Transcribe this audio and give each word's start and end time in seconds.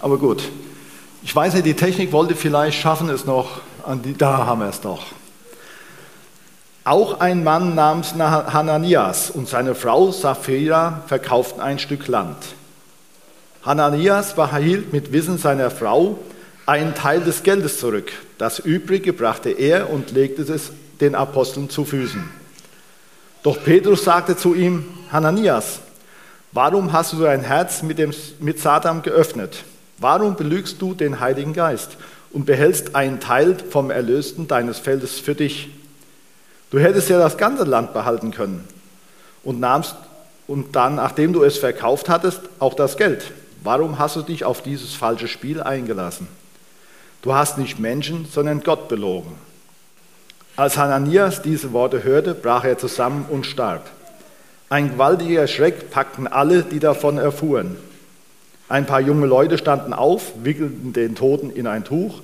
Aber 0.00 0.18
gut. 0.18 0.42
Ich 1.22 1.34
weiß 1.34 1.54
nicht, 1.54 1.66
die 1.66 1.74
Technik 1.74 2.12
wollte 2.12 2.34
vielleicht 2.34 2.80
schaffen 2.80 3.08
es 3.08 3.24
noch. 3.24 3.60
Die, 4.04 4.16
da 4.16 4.46
haben 4.46 4.60
wir 4.60 4.68
es 4.68 4.80
doch. 4.80 5.06
Auch 6.84 7.20
ein 7.20 7.44
Mann 7.44 7.74
namens 7.74 8.14
Hananias 8.14 9.30
und 9.30 9.48
seine 9.48 9.74
Frau 9.74 10.10
Sapphira 10.10 11.02
verkauften 11.06 11.60
ein 11.60 11.78
Stück 11.78 12.06
Land. 12.06 12.36
Hananias 13.62 14.34
behielt 14.34 14.92
mit 14.92 15.12
Wissen 15.12 15.36
seiner 15.36 15.70
Frau 15.70 16.18
einen 16.64 16.94
Teil 16.94 17.20
des 17.20 17.42
Geldes 17.42 17.78
zurück. 17.80 18.12
Das 18.38 18.58
Übrige 18.58 19.12
brachte 19.12 19.50
er 19.50 19.90
und 19.90 20.12
legte 20.12 20.42
es 20.42 20.70
den 21.00 21.14
Aposteln 21.14 21.68
zu 21.68 21.84
Füßen. 21.84 22.28
Doch 23.42 23.62
Petrus 23.62 24.04
sagte 24.04 24.36
zu 24.36 24.54
ihm, 24.54 24.84
Hananias, 25.10 25.80
warum 26.52 26.92
hast 26.92 27.12
du 27.12 27.20
dein 27.20 27.42
Herz 27.42 27.82
mit, 27.82 27.98
dem, 27.98 28.12
mit 28.40 28.60
Satan 28.60 29.02
geöffnet? 29.02 29.64
Warum 29.98 30.36
belügst 30.36 30.80
du 30.80 30.94
den 30.94 31.20
Heiligen 31.20 31.52
Geist 31.52 31.96
und 32.30 32.46
behältst 32.46 32.94
einen 32.94 33.20
Teil 33.20 33.56
vom 33.70 33.90
Erlösten 33.90 34.46
deines 34.46 34.78
Feldes 34.78 35.18
für 35.18 35.34
dich? 35.34 35.70
Du 36.70 36.78
hättest 36.78 37.08
ja 37.08 37.18
das 37.18 37.36
ganze 37.36 37.64
Land 37.64 37.92
behalten 37.92 38.30
können 38.30 38.66
und 39.42 39.58
nahmst 39.58 39.96
und 40.46 40.76
dann, 40.76 40.96
nachdem 40.96 41.32
du 41.32 41.42
es 41.42 41.58
verkauft 41.58 42.08
hattest, 42.08 42.40
auch 42.58 42.74
das 42.74 42.96
Geld. 42.96 43.32
Warum 43.62 43.98
hast 43.98 44.16
du 44.16 44.22
dich 44.22 44.44
auf 44.44 44.62
dieses 44.62 44.94
falsche 44.94 45.28
Spiel 45.28 45.62
eingelassen? 45.62 46.28
Du 47.22 47.34
hast 47.34 47.58
nicht 47.58 47.78
Menschen, 47.78 48.26
sondern 48.30 48.62
Gott 48.62 48.88
belogen. 48.88 49.32
Als 50.56 50.76
Hananias 50.76 51.42
diese 51.42 51.72
Worte 51.72 52.04
hörte, 52.04 52.34
brach 52.34 52.64
er 52.64 52.78
zusammen 52.78 53.26
und 53.28 53.46
starb. 53.46 53.90
Ein 54.68 54.92
gewaltiger 54.92 55.46
Schreck 55.46 55.90
packten 55.90 56.26
alle, 56.26 56.62
die 56.62 56.78
davon 56.78 57.18
erfuhren. 57.18 57.76
Ein 58.68 58.86
paar 58.86 59.00
junge 59.00 59.26
Leute 59.26 59.56
standen 59.56 59.92
auf, 59.92 60.32
wickelten 60.42 60.92
den 60.92 61.14
Toten 61.14 61.50
in 61.50 61.66
ein 61.66 61.84
Tuch, 61.84 62.20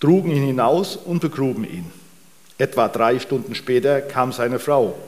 trugen 0.00 0.30
ihn 0.30 0.44
hinaus 0.44 0.96
und 0.96 1.20
begruben 1.20 1.64
ihn. 1.64 1.90
Etwa 2.58 2.88
drei 2.88 3.18
Stunden 3.18 3.54
später 3.54 4.00
kam 4.00 4.32
seine 4.32 4.58
Frau. 4.58 4.98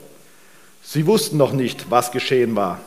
Sie 0.83 1.07
wussten 1.07 1.37
noch 1.37 1.53
nicht, 1.53 1.91
was 1.91 2.13
geschehen 2.13 2.57
war. 2.57 2.81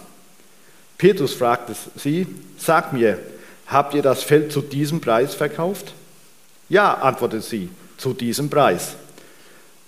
Petrus 0.97 1.33
fragte 1.33 1.75
sie, 1.95 2.27
sag 2.57 2.93
mir, 2.93 3.19
habt 3.67 3.93
ihr 3.93 4.01
das 4.01 4.23
Feld 4.23 4.51
zu 4.51 4.61
diesem 4.61 5.01
Preis 5.01 5.35
verkauft? 5.35 5.93
Ja, 6.69 6.93
antwortete 6.95 7.43
sie, 7.43 7.69
zu 7.97 8.13
diesem 8.13 8.49
Preis. 8.49 8.95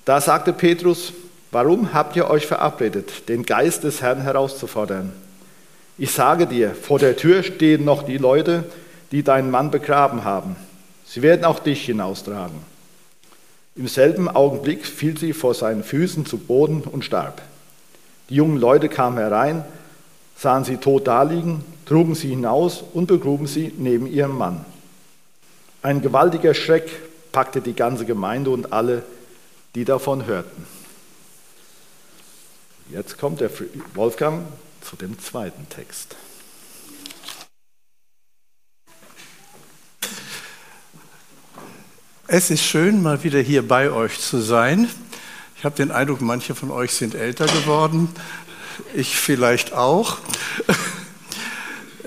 Da 0.04 0.22
sagte 0.22 0.54
Petrus, 0.54 1.14
warum 1.52 1.94
habt 1.94 2.16
ihr 2.16 2.30
euch 2.30 2.46
verabredet, 2.46 3.28
den 3.30 3.44
Geist 3.44 3.84
des 3.84 4.02
Herrn 4.02 4.22
herauszufordern? 4.22 5.14
Ich 5.98 6.12
sage 6.12 6.46
dir, 6.46 6.76
vor 6.76 7.00
der 7.00 7.16
Tür 7.16 7.42
stehen 7.44 7.86
noch 7.86 8.04
die 8.04 8.18
Leute, 8.18 8.66
die 9.12 9.24
deinen 9.24 9.50
Mann 9.50 9.72
begraben 9.72 10.26
haben. 10.26 10.58
Sie 11.06 11.22
werden 11.22 11.46
auch 11.46 11.60
dich 11.60 11.86
hinaustragen. 11.86 12.60
Im 13.78 13.88
selben 13.88 14.28
Augenblick 14.28 14.86
fiel 14.86 15.18
sie 15.18 15.34
vor 15.34 15.54
seinen 15.54 15.84
Füßen 15.84 16.26
zu 16.26 16.38
Boden 16.38 16.82
und 16.82 17.06
starb. 17.06 17.42
Die 18.30 18.36
jungen 18.36 18.58
Leute 18.58 18.90
kamen 18.90 19.18
herein, 19.18 19.64
sahen 20.38 20.66
sie 20.66 20.78
tot 20.78 21.08
daliegen, 21.08 21.64
trugen 21.86 22.16
sie 22.16 22.30
hinaus 22.30 22.84
und 22.94 23.08
begruben 23.08 23.48
sie 23.48 23.72
neben 23.78 24.08
ihrem 24.08 24.38
Mann. 24.38 24.66
Ein 25.82 26.02
gewaltiger 26.02 26.54
Schreck 26.54 26.90
packte 27.32 27.62
die 27.62 27.76
ganze 27.76 28.06
Gemeinde 28.06 28.50
und 28.50 28.74
alle, 28.74 29.04
die 29.76 29.86
davon 29.86 30.26
hörten. 30.26 30.66
Jetzt 32.92 33.18
kommt 33.18 33.40
der 33.40 33.50
Wolfgang 33.94 34.46
zu 34.90 34.96
dem 34.96 35.20
zweiten 35.20 35.68
Text. 35.70 36.16
Es 42.28 42.50
ist 42.50 42.64
schön, 42.64 43.02
mal 43.04 43.24
wieder 43.24 43.40
hier 43.40 43.68
bei 43.68 43.92
euch 43.92 44.20
zu 44.20 44.40
sein. 44.40 44.90
Ich 45.58 45.64
habe 45.64 45.76
den 45.76 45.92
Eindruck, 45.92 46.22
manche 46.22 46.56
von 46.56 46.72
euch 46.72 46.92
sind 46.92 47.16
älter 47.16 47.46
geworden. 47.46 48.10
Ich 48.94 49.18
vielleicht 49.18 49.74
auch. 49.74 50.18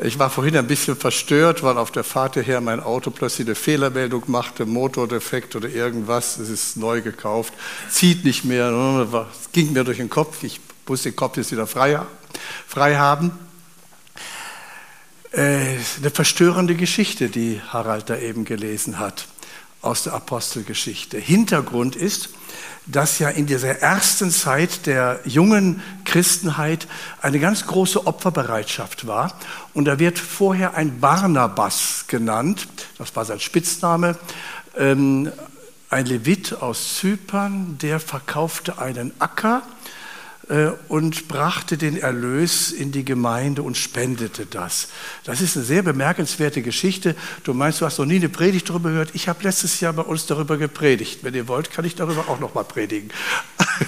Ich 0.02 0.18
war 0.18 0.30
vorhin 0.30 0.56
ein 0.56 0.66
bisschen 0.66 0.96
verstört, 0.96 1.62
weil 1.62 1.76
auf 1.78 1.90
der 1.90 2.04
Fahrt 2.04 2.34
hierher 2.34 2.60
mein 2.60 2.80
Auto 2.80 3.10
plötzlich 3.10 3.48
eine 3.48 3.54
Fehlermeldung 3.56 4.24
machte, 4.26 4.66
Motordefekt 4.66 5.56
oder 5.56 5.68
irgendwas. 5.68 6.38
Es 6.38 6.48
ist 6.48 6.76
neu 6.76 7.00
gekauft, 7.00 7.52
zieht 7.90 8.24
nicht 8.24 8.44
mehr. 8.44 8.70
Es 9.32 9.50
ging 9.52 9.72
mir 9.72 9.82
durch 9.82 9.98
den 9.98 10.10
Kopf. 10.10 10.42
Ich 10.44 10.60
muss 10.88 11.02
den 11.02 11.16
Kopf 11.16 11.36
jetzt 11.36 11.52
wieder 11.52 11.66
frei 11.66 12.00
frei 12.66 12.96
haben. 12.96 13.32
Äh, 15.32 15.76
eine 15.98 16.10
verstörende 16.12 16.74
Geschichte, 16.74 17.28
die 17.28 17.60
Harald 17.68 18.08
da 18.10 18.16
eben 18.16 18.44
gelesen 18.44 18.98
hat 18.98 19.26
aus 19.80 20.04
der 20.04 20.14
Apostelgeschichte. 20.14 21.18
Hintergrund 21.18 21.94
ist, 21.94 22.30
dass 22.86 23.18
ja 23.18 23.28
in 23.28 23.46
dieser 23.46 23.78
ersten 23.80 24.30
Zeit 24.30 24.86
der 24.86 25.20
jungen 25.24 25.82
Christenheit 26.04 26.88
eine 27.20 27.38
ganz 27.38 27.66
große 27.66 28.06
Opferbereitschaft 28.06 29.06
war. 29.06 29.38
Und 29.74 29.84
da 29.84 29.98
wird 29.98 30.18
vorher 30.18 30.74
ein 30.74 31.00
Barnabas 31.00 32.06
genannt, 32.08 32.66
das 32.96 33.14
war 33.14 33.24
sein 33.24 33.40
Spitzname, 33.40 34.16
ähm, 34.76 35.30
ein 35.90 36.06
Levit 36.06 36.54
aus 36.54 36.96
Zypern, 36.96 37.78
der 37.80 38.00
verkaufte 38.00 38.78
einen 38.78 39.12
Acker 39.18 39.62
und 40.88 41.28
brachte 41.28 41.76
den 41.76 41.98
Erlös 41.98 42.72
in 42.72 42.90
die 42.90 43.04
Gemeinde 43.04 43.62
und 43.62 43.76
spendete 43.76 44.46
das. 44.46 44.88
Das 45.24 45.42
ist 45.42 45.56
eine 45.56 45.66
sehr 45.66 45.82
bemerkenswerte 45.82 46.62
Geschichte. 46.62 47.14
Du 47.44 47.52
meinst, 47.52 47.82
du 47.82 47.84
hast 47.84 47.98
noch 47.98 48.06
nie 48.06 48.16
eine 48.16 48.30
Predigt 48.30 48.70
darüber 48.70 48.88
gehört? 48.88 49.10
Ich 49.12 49.28
habe 49.28 49.42
letztes 49.42 49.80
Jahr 49.80 49.92
bei 49.92 50.02
uns 50.02 50.24
darüber 50.24 50.56
gepredigt. 50.56 51.18
Wenn 51.22 51.34
ihr 51.34 51.48
wollt, 51.48 51.70
kann 51.70 51.84
ich 51.84 51.96
darüber 51.96 52.28
auch 52.28 52.40
noch 52.40 52.54
mal 52.54 52.64
predigen. 52.64 53.10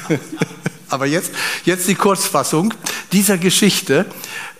Aber 0.91 1.07
jetzt, 1.07 1.31
jetzt 1.65 1.89
die 1.89 1.95
Kurzfassung 1.95 2.75
dieser 3.13 3.39
Geschichte. 3.39 4.05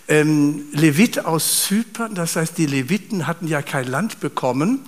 Ähm, 0.07 0.63
Levit 0.71 1.23
aus 1.23 1.65
Zypern, 1.65 2.15
das 2.15 2.35
heißt, 2.35 2.57
die 2.57 2.65
Leviten 2.65 3.27
hatten 3.27 3.47
ja 3.47 3.61
kein 3.61 3.87
Land 3.87 4.19
bekommen 4.19 4.79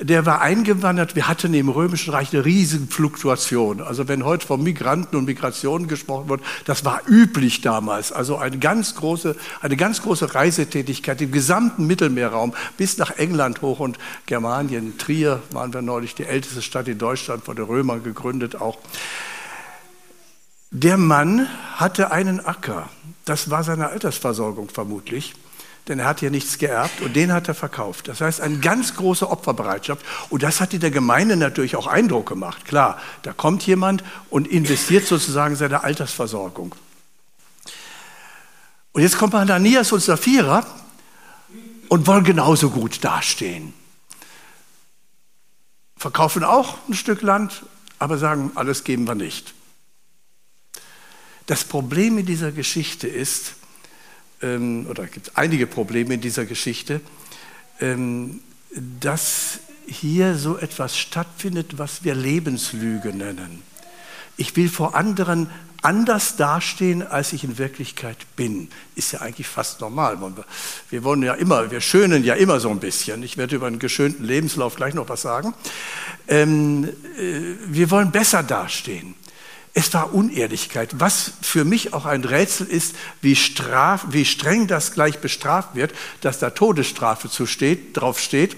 der 0.00 0.26
war 0.26 0.40
eingewandert. 0.40 1.16
Wir 1.16 1.28
hatten 1.28 1.54
im 1.54 1.68
Römischen 1.68 2.12
Reich 2.12 2.32
eine 2.32 2.44
riesige 2.44 2.86
Fluktuation. 2.86 3.80
Also 3.80 4.06
wenn 4.06 4.24
heute 4.24 4.46
von 4.46 4.62
Migranten 4.62 5.16
und 5.16 5.24
Migration 5.24 5.88
gesprochen 5.88 6.28
wird, 6.28 6.40
das 6.64 6.84
war 6.84 7.02
üblich 7.08 7.60
damals. 7.60 8.12
Also 8.12 8.36
eine 8.36 8.58
ganz 8.58 8.94
große, 8.94 9.34
eine 9.60 9.76
ganz 9.76 10.02
große 10.02 10.34
Reisetätigkeit 10.34 11.20
im 11.20 11.32
gesamten 11.32 11.86
Mittelmeerraum 11.86 12.54
bis 12.76 12.98
nach 12.98 13.10
England 13.18 13.62
hoch 13.62 13.80
und 13.80 13.98
Germanien. 14.26 14.98
Trier 14.98 15.42
waren 15.50 15.72
wir 15.72 15.82
neulich 15.82 16.14
die 16.14 16.24
älteste 16.24 16.62
Stadt 16.62 16.86
in 16.86 16.98
Deutschland, 16.98 17.44
von 17.44 17.56
den 17.56 17.64
Römern 17.64 18.02
gegründet 18.04 18.56
auch. 18.56 18.78
Der 20.70 20.96
Mann 20.96 21.48
hatte 21.74 22.12
einen 22.12 22.44
Acker. 22.44 22.88
Das 23.24 23.50
war 23.50 23.64
seine 23.64 23.88
Altersversorgung 23.88 24.68
vermutlich 24.68 25.34
denn 25.88 26.00
er 26.00 26.06
hat 26.06 26.20
ja 26.20 26.30
nichts 26.30 26.58
geerbt 26.58 27.00
und 27.00 27.16
den 27.16 27.32
hat 27.32 27.48
er 27.48 27.54
verkauft. 27.54 28.08
Das 28.08 28.20
heißt, 28.20 28.40
eine 28.40 28.58
ganz 28.58 28.94
große 28.94 29.28
Opferbereitschaft. 29.28 30.04
Und 30.28 30.42
das 30.42 30.60
hat 30.60 30.74
in 30.74 30.80
der 30.80 30.90
Gemeinde 30.90 31.36
natürlich 31.36 31.76
auch 31.76 31.86
Eindruck 31.86 32.28
gemacht. 32.28 32.64
Klar, 32.64 33.00
da 33.22 33.32
kommt 33.32 33.66
jemand 33.66 34.04
und 34.30 34.46
investiert 34.46 35.06
sozusagen 35.06 35.56
seine 35.56 35.84
Altersversorgung. 35.84 36.74
Und 38.92 39.02
jetzt 39.02 39.18
kommt 39.18 39.34
Ananias 39.34 39.92
und 39.92 40.00
Sapphira 40.00 40.66
und 41.88 42.06
wollen 42.06 42.24
genauso 42.24 42.70
gut 42.70 43.02
dastehen. 43.02 43.72
Verkaufen 45.96 46.44
auch 46.44 46.78
ein 46.88 46.94
Stück 46.94 47.22
Land, 47.22 47.64
aber 47.98 48.18
sagen, 48.18 48.52
alles 48.54 48.84
geben 48.84 49.06
wir 49.06 49.14
nicht. 49.14 49.54
Das 51.46 51.64
Problem 51.64 52.18
in 52.18 52.26
dieser 52.26 52.52
Geschichte 52.52 53.08
ist, 53.08 53.54
ähm, 54.42 54.86
oder 54.88 55.06
gibt 55.06 55.28
es 55.28 55.36
einige 55.36 55.66
Probleme 55.66 56.14
in 56.14 56.20
dieser 56.20 56.46
Geschichte, 56.46 57.00
ähm, 57.80 58.40
dass 59.00 59.60
hier 59.86 60.34
so 60.36 60.58
etwas 60.58 60.98
stattfindet, 60.98 61.78
was 61.78 62.04
wir 62.04 62.14
Lebenslüge 62.14 63.08
nennen. 63.08 63.62
Ich 64.36 64.54
will 64.56 64.68
vor 64.68 64.94
anderen 64.94 65.48
anders 65.82 66.36
dastehen, 66.36 67.06
als 67.06 67.32
ich 67.32 67.44
in 67.44 67.58
Wirklichkeit 67.58 68.18
bin. 68.36 68.68
Ist 68.94 69.12
ja 69.12 69.20
eigentlich 69.20 69.46
fast 69.46 69.80
normal. 69.80 70.18
Wir 70.90 71.04
wollen 71.04 71.22
ja 71.22 71.34
immer, 71.34 71.70
wir 71.70 71.80
schönen 71.80 72.24
ja 72.24 72.34
immer 72.34 72.60
so 72.60 72.68
ein 72.70 72.80
bisschen. 72.80 73.22
Ich 73.22 73.36
werde 73.36 73.56
über 73.56 73.66
einen 73.66 73.78
geschönten 73.78 74.24
Lebenslauf 74.24 74.74
gleich 74.74 74.94
noch 74.94 75.08
was 75.08 75.22
sagen. 75.22 75.54
Ähm, 76.26 76.88
äh, 77.16 77.54
wir 77.66 77.90
wollen 77.90 78.10
besser 78.10 78.42
dastehen. 78.42 79.14
Es 79.74 79.92
war 79.94 80.14
Unehrlichkeit, 80.14 80.90
was 80.98 81.32
für 81.40 81.64
mich 81.64 81.92
auch 81.92 82.06
ein 82.06 82.24
Rätsel 82.24 82.66
ist, 82.66 82.94
wie, 83.20 83.36
straf, 83.36 84.06
wie 84.10 84.24
streng 84.24 84.66
das 84.66 84.92
gleich 84.92 85.18
bestraft 85.18 85.74
wird, 85.74 85.92
dass 86.20 86.38
da 86.38 86.50
Todesstrafe 86.50 87.28
zu 87.28 87.46
steht, 87.46 87.96
drauf 87.96 88.18
steht 88.18 88.56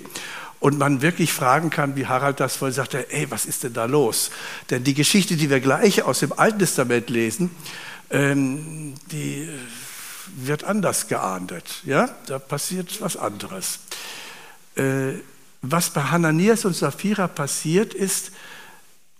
und 0.60 0.78
man 0.78 1.02
wirklich 1.02 1.32
fragen 1.32 1.70
kann, 1.70 1.96
wie 1.96 2.06
Harald 2.06 2.40
das 2.40 2.60
wohl 2.60 2.72
sagte, 2.72 3.10
ey, 3.12 3.30
was 3.30 3.46
ist 3.46 3.64
denn 3.64 3.72
da 3.72 3.86
los? 3.86 4.30
Denn 4.70 4.84
die 4.84 4.94
Geschichte, 4.94 5.36
die 5.36 5.50
wir 5.50 5.60
gleich 5.60 6.02
aus 6.02 6.20
dem 6.20 6.32
Alten 6.32 6.60
Testament 6.60 7.10
lesen, 7.10 7.50
ähm, 8.10 8.94
die 9.10 9.48
wird 10.36 10.64
anders 10.64 11.08
geahndet. 11.08 11.64
Ja, 11.84 12.08
da 12.26 12.38
passiert 12.38 13.00
was 13.00 13.16
anderes. 13.16 13.80
äh, 14.76 15.14
was 15.62 15.90
bei 15.90 16.02
Hananias 16.02 16.64
und 16.64 16.74
Sapphira 16.74 17.28
passiert, 17.28 17.92
ist 17.92 18.30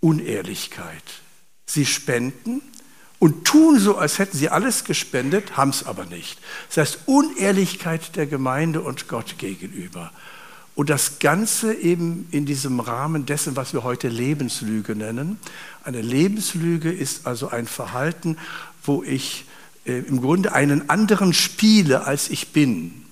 Unehrlichkeit. 0.01 1.03
Sie 1.73 1.87
spenden 1.87 2.63
und 3.21 3.45
tun 3.45 3.79
so, 3.79 3.97
als 3.97 4.19
hätten 4.19 4.37
sie 4.37 4.49
alles 4.49 4.85
gespendet, 4.85 5.57
haben 5.57 5.71
es 5.71 5.85
aber 5.85 6.05
nicht. 6.05 6.41
Das 6.69 6.79
heißt 6.79 6.99
Unehrlichkeit 7.07 8.17
der 8.17 8.27
Gemeinde 8.27 8.81
und 8.81 9.07
Gott 9.07 9.37
gegenüber. 9.39 10.11
Und 10.75 10.91
das 10.91 11.19
Ganze 11.19 11.75
eben 11.75 12.27
in 12.31 12.47
diesem 12.47 12.81
Rahmen 12.81 13.27
dessen, 13.27 13.55
was 13.55 13.73
wir 13.73 13.85
heute 13.85 14.09
Lebenslüge 14.09 14.97
nennen. 14.97 15.39
Eine 15.85 16.01
Lebenslüge 16.01 16.91
ist 16.91 17.27
also 17.27 17.51
ein 17.51 17.67
Verhalten, 17.67 18.37
wo 18.83 19.05
ich 19.05 19.45
äh, 19.85 19.99
im 19.99 20.23
Grunde 20.23 20.53
einen 20.53 20.89
anderen 20.89 21.35
spiele, 21.35 22.07
als 22.07 22.31
ich 22.31 22.49
bin. 22.49 23.05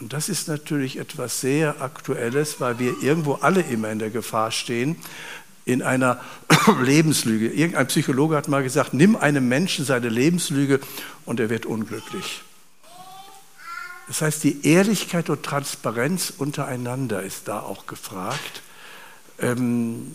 Und 0.00 0.12
das 0.12 0.28
ist 0.28 0.48
natürlich 0.48 0.98
etwas 0.98 1.40
sehr 1.40 1.82
Aktuelles, 1.82 2.60
weil 2.60 2.78
wir 2.78 3.02
irgendwo 3.02 3.34
alle 3.34 3.60
immer 3.60 3.90
in 3.90 3.98
der 3.98 4.10
Gefahr 4.10 4.50
stehen, 4.50 4.96
in 5.68 5.82
einer 5.82 6.20
Lebenslüge. 6.82 7.48
Irgendein 7.48 7.86
Psychologe 7.88 8.36
hat 8.36 8.48
mal 8.48 8.62
gesagt, 8.62 8.94
nimm 8.94 9.16
einem 9.16 9.48
Menschen 9.48 9.84
seine 9.84 10.08
Lebenslüge 10.08 10.80
und 11.24 11.40
er 11.40 11.50
wird 11.50 11.66
unglücklich. 11.66 12.42
Das 14.06 14.22
heißt, 14.22 14.42
die 14.42 14.66
Ehrlichkeit 14.66 15.28
und 15.28 15.42
Transparenz 15.42 16.32
untereinander 16.36 17.22
ist 17.22 17.46
da 17.46 17.60
auch 17.60 17.86
gefragt. 17.86 18.62
Ähm, 19.38 20.10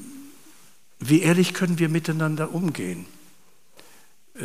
wie 1.00 1.22
ehrlich 1.22 1.54
können 1.54 1.78
wir 1.78 1.90
miteinander 1.90 2.54
umgehen? 2.54 3.06
Äh, 4.36 4.44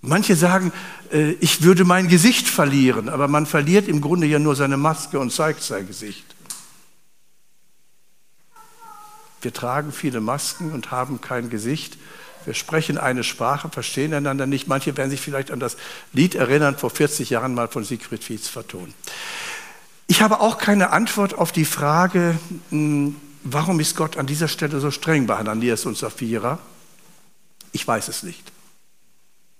manche 0.00 0.34
sagen, 0.34 0.72
äh, 1.12 1.32
ich 1.40 1.62
würde 1.62 1.84
mein 1.84 2.08
Gesicht 2.08 2.48
verlieren, 2.48 3.10
aber 3.10 3.28
man 3.28 3.44
verliert 3.44 3.86
im 3.86 4.00
Grunde 4.00 4.26
ja 4.26 4.38
nur 4.38 4.56
seine 4.56 4.78
Maske 4.78 5.18
und 5.18 5.30
zeigt 5.30 5.62
sein 5.62 5.86
Gesicht. 5.86 6.24
Wir 9.42 9.52
tragen 9.52 9.92
viele 9.92 10.20
Masken 10.20 10.72
und 10.72 10.90
haben 10.90 11.20
kein 11.20 11.50
Gesicht. 11.50 11.96
Wir 12.44 12.54
sprechen 12.54 12.98
eine 12.98 13.24
Sprache, 13.24 13.68
verstehen 13.68 14.14
einander 14.14 14.46
nicht. 14.46 14.68
Manche 14.68 14.96
werden 14.96 15.10
sich 15.10 15.20
vielleicht 15.20 15.50
an 15.50 15.60
das 15.60 15.76
Lied 16.12 16.34
erinnern, 16.34 16.78
vor 16.78 16.90
40 16.90 17.30
Jahren 17.30 17.54
mal 17.54 17.68
von 17.68 17.84
Siegfried 17.84 18.24
Fietz 18.24 18.48
vertont. 18.48 18.94
Ich 20.06 20.22
habe 20.22 20.40
auch 20.40 20.56
keine 20.56 20.90
Antwort 20.90 21.34
auf 21.34 21.52
die 21.52 21.66
Frage, 21.66 22.38
hm, 22.70 23.16
warum 23.44 23.78
ist 23.80 23.96
Gott 23.96 24.16
an 24.16 24.26
dieser 24.26 24.48
Stelle 24.48 24.80
so 24.80 24.90
streng 24.90 25.26
bei 25.26 25.36
Hananias 25.36 25.84
und 25.84 25.96
Sapphira? 25.98 26.58
Ich 27.72 27.86
weiß 27.86 28.08
es 28.08 28.22
nicht. 28.22 28.50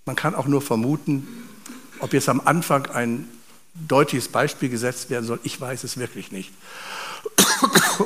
Man 0.06 0.16
kann 0.16 0.34
auch 0.34 0.46
nur 0.46 0.62
vermuten, 0.62 1.28
ob 2.00 2.14
jetzt 2.14 2.30
am 2.30 2.40
Anfang 2.42 2.86
ein 2.86 3.28
deutliches 3.74 4.28
Beispiel 4.28 4.70
gesetzt 4.70 5.10
werden 5.10 5.26
soll. 5.26 5.40
Ich 5.42 5.60
weiß 5.60 5.84
es 5.84 5.98
wirklich 5.98 6.32
nicht. 6.32 6.50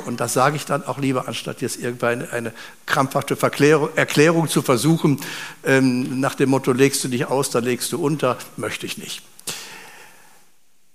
Und 0.05 0.19
das 0.19 0.33
sage 0.33 0.55
ich 0.55 0.65
dann 0.65 0.83
auch 0.83 0.97
lieber, 0.97 1.27
anstatt 1.27 1.61
jetzt 1.61 1.79
irgendwann 1.79 2.29
eine 2.29 2.53
krampfhafte 2.85 3.35
Verklärung, 3.35 3.89
Erklärung 3.95 4.47
zu 4.47 4.61
versuchen, 4.61 5.19
ähm, 5.63 6.19
nach 6.19 6.35
dem 6.35 6.49
Motto, 6.49 6.71
legst 6.71 7.03
du 7.03 7.07
dich 7.07 7.25
aus, 7.25 7.49
dann 7.49 7.63
legst 7.63 7.91
du 7.91 8.03
unter, 8.03 8.37
möchte 8.57 8.85
ich 8.85 8.97
nicht. 8.97 9.21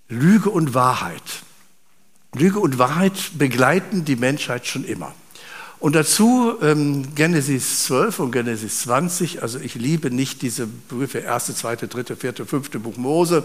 Lüge 0.08 0.50
und 0.50 0.74
Wahrheit. 0.74 1.22
Lüge 2.34 2.58
und 2.60 2.78
Wahrheit 2.78 3.14
begleiten 3.34 4.04
die 4.04 4.16
Menschheit 4.16 4.66
schon 4.66 4.84
immer. 4.84 5.14
Und 5.80 5.94
dazu 5.94 6.54
ähm, 6.60 7.14
Genesis 7.14 7.84
12 7.84 8.18
und 8.18 8.32
Genesis 8.32 8.80
20. 8.80 9.42
Also 9.42 9.60
ich 9.60 9.76
liebe 9.76 10.10
nicht 10.10 10.42
diese 10.42 10.66
Begriffe 10.66 11.18
erste, 11.18 11.54
zweite, 11.54 11.86
dritte, 11.86 12.16
vierte, 12.16 12.46
fünfte 12.46 12.80
Buch 12.80 12.96
Mose, 12.96 13.44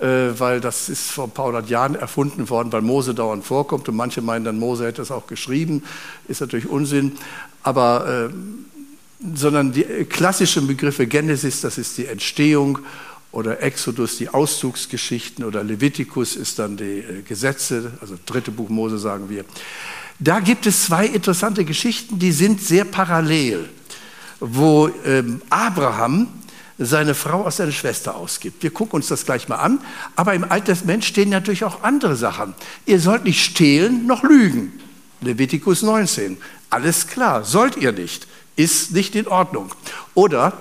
äh, 0.00 0.06
weil 0.38 0.62
das 0.62 0.88
ist 0.88 1.10
vor 1.10 1.24
ein 1.24 1.32
paar 1.32 1.46
hundert 1.46 1.68
Jahren 1.68 1.94
erfunden 1.94 2.48
worden, 2.48 2.72
weil 2.72 2.80
Mose 2.80 3.14
dauernd 3.14 3.44
vorkommt. 3.44 3.90
Und 3.90 3.96
manche 3.96 4.22
meinen 4.22 4.46
dann, 4.46 4.58
Mose 4.58 4.86
hätte 4.86 5.02
es 5.02 5.10
auch 5.10 5.26
geschrieben. 5.26 5.82
Ist 6.28 6.40
natürlich 6.40 6.66
Unsinn. 6.66 7.12
Aber, 7.62 8.30
äh, 8.30 8.34
sondern 9.34 9.72
die 9.72 9.84
klassischen 10.08 10.66
Begriffe 10.66 11.06
Genesis, 11.06 11.60
das 11.60 11.76
ist 11.76 11.98
die 11.98 12.06
Entstehung 12.06 12.78
oder 13.36 13.62
Exodus 13.62 14.16
die 14.16 14.30
Auszugsgeschichten 14.30 15.44
oder 15.44 15.62
Levitikus 15.62 16.36
ist 16.36 16.58
dann 16.58 16.78
die 16.78 17.00
äh, 17.00 17.22
Gesetze, 17.22 17.92
also 18.00 18.16
dritte 18.24 18.50
Buch 18.50 18.70
Mose 18.70 18.98
sagen 18.98 19.28
wir. 19.28 19.44
Da 20.18 20.40
gibt 20.40 20.64
es 20.64 20.84
zwei 20.84 21.04
interessante 21.04 21.66
Geschichten, 21.66 22.18
die 22.18 22.32
sind 22.32 22.62
sehr 22.62 22.86
parallel, 22.86 23.68
wo 24.40 24.88
ähm, 25.04 25.42
Abraham 25.50 26.28
seine 26.78 27.14
Frau 27.14 27.44
aus 27.44 27.58
seiner 27.58 27.72
Schwester 27.72 28.16
ausgibt. 28.16 28.62
Wir 28.62 28.70
gucken 28.70 28.96
uns 28.96 29.08
das 29.08 29.26
gleich 29.26 29.48
mal 29.48 29.56
an. 29.56 29.80
Aber 30.14 30.32
im 30.32 30.44
Alten 30.44 30.66
Testament 30.66 31.04
stehen 31.04 31.28
natürlich 31.28 31.64
auch 31.64 31.82
andere 31.82 32.16
Sachen. 32.16 32.54
Ihr 32.86 33.00
sollt 33.00 33.24
nicht 33.24 33.44
stehlen 33.44 34.06
noch 34.06 34.22
lügen. 34.22 34.80
Levitikus 35.20 35.82
19. 35.82 36.38
Alles 36.70 37.06
klar, 37.06 37.44
sollt 37.44 37.76
ihr 37.76 37.92
nicht. 37.92 38.26
Ist 38.56 38.92
nicht 38.92 39.14
in 39.14 39.26
Ordnung. 39.28 39.72
Oder 40.14 40.54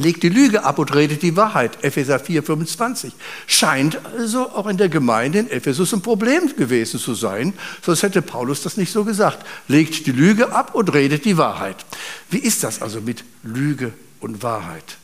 legt 0.00 0.22
die 0.22 0.28
Lüge 0.28 0.64
ab 0.64 0.78
und 0.78 0.94
redet 0.94 1.22
die 1.22 1.36
Wahrheit. 1.36 1.84
Epheser 1.84 2.18
4, 2.18 2.42
25. 2.42 3.12
Scheint 3.46 4.04
also 4.06 4.50
auch 4.50 4.66
in 4.66 4.78
der 4.78 4.88
Gemeinde 4.88 5.40
in 5.40 5.50
Ephesus 5.50 5.92
ein 5.92 6.02
Problem 6.02 6.54
gewesen 6.56 6.98
zu 6.98 7.14
sein, 7.14 7.52
sonst 7.82 8.02
hätte 8.02 8.22
Paulus 8.22 8.62
das 8.62 8.76
nicht 8.76 8.92
so 8.92 9.04
gesagt. 9.04 9.46
Legt 9.68 10.06
die 10.06 10.12
Lüge 10.12 10.52
ab 10.52 10.74
und 10.74 10.92
redet 10.92 11.24
die 11.24 11.36
Wahrheit. 11.36 11.84
Wie 12.30 12.38
ist 12.38 12.64
das 12.64 12.82
also 12.82 13.00
mit 13.00 13.24
Lüge 13.42 13.92
und 14.20 14.42
Wahrheit? 14.42 14.96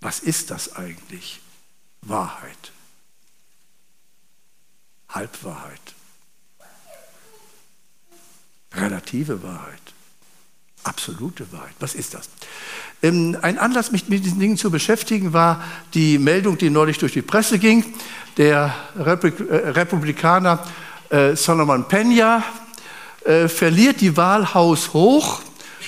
Was 0.00 0.20
ist 0.20 0.50
das 0.50 0.76
eigentlich? 0.76 1.40
Wahrheit. 2.02 2.72
Halbwahrheit. 5.08 5.80
Relative 8.74 9.42
Wahrheit. 9.44 9.93
Absolute 10.84 11.50
Wahrheit. 11.50 11.74
Was 11.80 11.94
ist 11.94 12.14
das? 12.14 12.28
Ähm, 13.02 13.36
ein 13.42 13.58
Anlass, 13.58 13.90
mich 13.90 14.08
mit 14.08 14.24
diesen 14.24 14.38
Dingen 14.38 14.56
zu 14.56 14.70
beschäftigen, 14.70 15.32
war 15.32 15.62
die 15.94 16.18
Meldung, 16.18 16.58
die 16.58 16.70
neulich 16.70 16.98
durch 16.98 17.12
die 17.12 17.22
Presse 17.22 17.58
ging. 17.58 17.84
Der 18.36 18.74
äh, 18.96 19.00
Republikaner 19.00 20.62
äh, 21.08 21.34
Solomon 21.36 21.84
Peña 21.84 22.42
äh, 23.24 23.48
verliert 23.48 24.00
die 24.00 24.16
Wahl 24.16 24.54
haushoch 24.54 25.40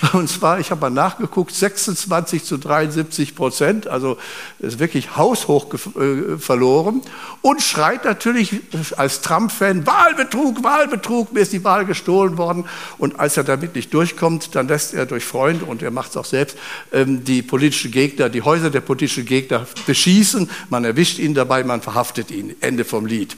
und 0.12 0.28
zwar, 0.28 0.60
ich 0.60 0.70
habe 0.70 0.80
mal 0.80 0.90
nachgeguckt, 0.90 1.54
26 1.54 2.44
zu 2.44 2.58
73 2.58 3.34
Prozent, 3.34 3.86
also 3.86 4.18
ist 4.58 4.78
wirklich 4.78 5.16
haushoch 5.16 5.72
äh, 5.72 6.38
verloren. 6.38 7.02
Und 7.40 7.62
schreit 7.62 8.04
natürlich 8.04 8.60
als 8.96 9.20
Trump-Fan, 9.22 9.86
Wahlbetrug, 9.86 10.62
Wahlbetrug, 10.62 11.32
mir 11.32 11.40
ist 11.40 11.52
die 11.52 11.64
Wahl 11.64 11.86
gestohlen 11.86 12.36
worden. 12.36 12.66
Und 12.98 13.18
als 13.20 13.36
er 13.36 13.44
damit 13.44 13.74
nicht 13.74 13.92
durchkommt, 13.94 14.54
dann 14.54 14.68
lässt 14.68 14.92
er 14.92 15.06
durch 15.06 15.24
Freunde, 15.24 15.64
und 15.64 15.82
er 15.82 15.90
macht 15.90 16.10
es 16.10 16.16
auch 16.16 16.24
selbst, 16.24 16.58
ähm, 16.92 17.24
die 17.24 17.42
politischen 17.42 17.90
Gegner, 17.90 18.28
die 18.28 18.42
Häuser 18.42 18.70
der 18.70 18.80
politischen 18.80 19.24
Gegner 19.24 19.66
beschießen. 19.86 20.50
Man 20.68 20.84
erwischt 20.84 21.18
ihn 21.18 21.34
dabei, 21.34 21.64
man 21.64 21.80
verhaftet 21.80 22.30
ihn. 22.30 22.54
Ende 22.60 22.84
vom 22.84 23.06
Lied. 23.06 23.36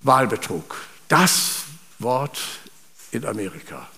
Wahlbetrug. 0.00 0.76
Das 1.08 1.64
Wort 1.98 2.38
in 3.10 3.24
Amerika 3.24 3.88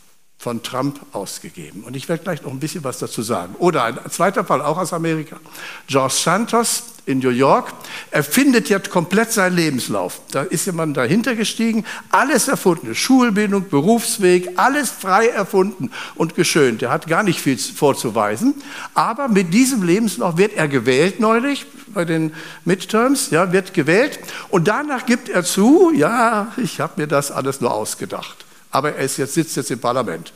von 0.47 0.63
Trump 0.63 1.01
ausgegeben. 1.11 1.83
Und 1.83 1.97
ich 1.97 2.09
werde 2.09 2.23
gleich 2.23 2.41
noch 2.43 2.53
ein 2.53 2.61
bisschen 2.61 2.85
was 2.85 3.01
dazu 3.01 3.21
sagen. 3.21 3.57
Oder 3.59 3.83
ein 3.83 3.99
zweiter 4.11 4.45
Fall, 4.45 4.63
auch 4.63 4.79
aus 4.79 4.93
Amerika. 4.93 5.41
George 5.89 6.15
Santos 6.15 6.85
in 7.05 7.19
New 7.19 7.31
York 7.31 7.73
erfindet 8.13 8.69
jetzt 8.69 8.89
komplett 8.91 9.33
seinen 9.33 9.57
Lebenslauf. 9.57 10.21
Da 10.31 10.43
ist 10.43 10.67
jemand 10.67 10.97
dahinter 10.97 11.35
gestiegen, 11.35 11.85
alles 12.11 12.47
erfunden, 12.47 12.95
Schulbildung, 12.95 13.69
Berufsweg, 13.69 14.51
alles 14.55 14.89
frei 14.89 15.27
erfunden 15.27 15.91
und 16.15 16.37
geschönt. 16.37 16.81
Er 16.81 16.91
hat 16.91 17.09
gar 17.09 17.25
nicht 17.25 17.41
viel 17.41 17.59
vorzuweisen. 17.59 18.55
Aber 18.95 19.27
mit 19.27 19.53
diesem 19.53 19.83
Lebenslauf 19.83 20.37
wird 20.37 20.53
er 20.53 20.69
gewählt 20.69 21.19
neulich 21.19 21.67
bei 21.89 22.05
den 22.05 22.33
Midterms, 22.65 23.31
ja, 23.31 23.51
wird 23.51 23.75
gewählt. 23.75 24.21
Und 24.49 24.69
danach 24.69 25.07
gibt 25.07 25.29
er 25.29 25.43
zu, 25.43 25.91
ja, 25.93 26.53
ich 26.57 26.79
habe 26.79 26.93
mir 26.99 27.09
das 27.09 27.33
alles 27.33 27.61
nur 27.61 27.75
ausgedacht 27.75 28.46
aber 28.77 28.95
er 28.95 29.07
ist 29.07 29.17
jetzt, 29.17 29.33
sitzt 29.33 29.57
jetzt 29.57 29.71
im 29.71 29.81
Parlament. 29.81 30.35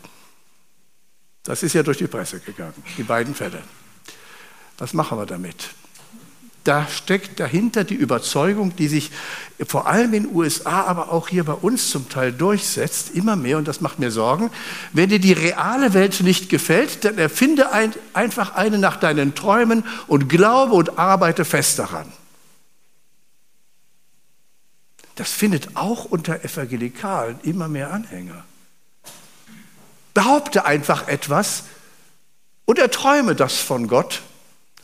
Das 1.42 1.62
ist 1.62 1.74
ja 1.74 1.82
durch 1.82 1.98
die 1.98 2.06
Presse 2.06 2.40
gegangen, 2.40 2.72
die 2.96 3.02
beiden 3.02 3.34
Fälle. 3.34 3.62
Was 4.78 4.94
machen 4.94 5.18
wir 5.18 5.26
damit? 5.26 5.68
Da 6.64 6.86
steckt 6.88 7.38
dahinter 7.38 7.84
die 7.84 7.96
Überzeugung, 7.96 8.74
die 8.76 8.88
sich 8.88 9.10
vor 9.66 9.86
allem 9.86 10.14
in 10.14 10.22
den 10.22 10.34
USA, 10.34 10.84
aber 10.84 11.12
auch 11.12 11.28
hier 11.28 11.44
bei 11.44 11.52
uns 11.52 11.90
zum 11.90 12.08
Teil 12.08 12.32
durchsetzt, 12.32 13.10
immer 13.14 13.36
mehr, 13.36 13.58
und 13.58 13.68
das 13.68 13.82
macht 13.82 13.98
mir 13.98 14.10
Sorgen, 14.10 14.50
wenn 14.94 15.10
dir 15.10 15.20
die 15.20 15.34
reale 15.34 15.92
Welt 15.92 16.22
nicht 16.22 16.48
gefällt, 16.48 17.04
dann 17.04 17.18
erfinde 17.18 17.72
ein, 17.72 17.92
einfach 18.14 18.54
eine 18.54 18.78
nach 18.78 18.96
deinen 18.96 19.34
Träumen 19.34 19.84
und 20.06 20.30
glaube 20.30 20.72
und 20.72 20.98
arbeite 20.98 21.44
fest 21.44 21.78
daran. 21.78 22.10
Das 25.20 25.30
findet 25.30 25.76
auch 25.76 26.06
unter 26.06 26.42
Evangelikalen 26.46 27.38
immer 27.42 27.68
mehr 27.68 27.92
Anhänger. 27.92 28.42
Behaupte 30.14 30.64
einfach 30.64 31.08
etwas 31.08 31.64
und 32.64 32.78
erträume 32.78 33.34
das 33.34 33.58
von 33.58 33.86
Gott 33.86 34.22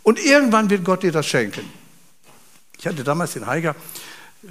und 0.02 0.18
irgendwann 0.18 0.68
wird 0.68 0.84
Gott 0.84 1.02
dir 1.04 1.10
das 1.10 1.26
schenken. 1.26 1.64
Ich 2.78 2.86
hatte 2.86 3.02
damals 3.02 3.34
in 3.36 3.46
Haiger 3.46 3.74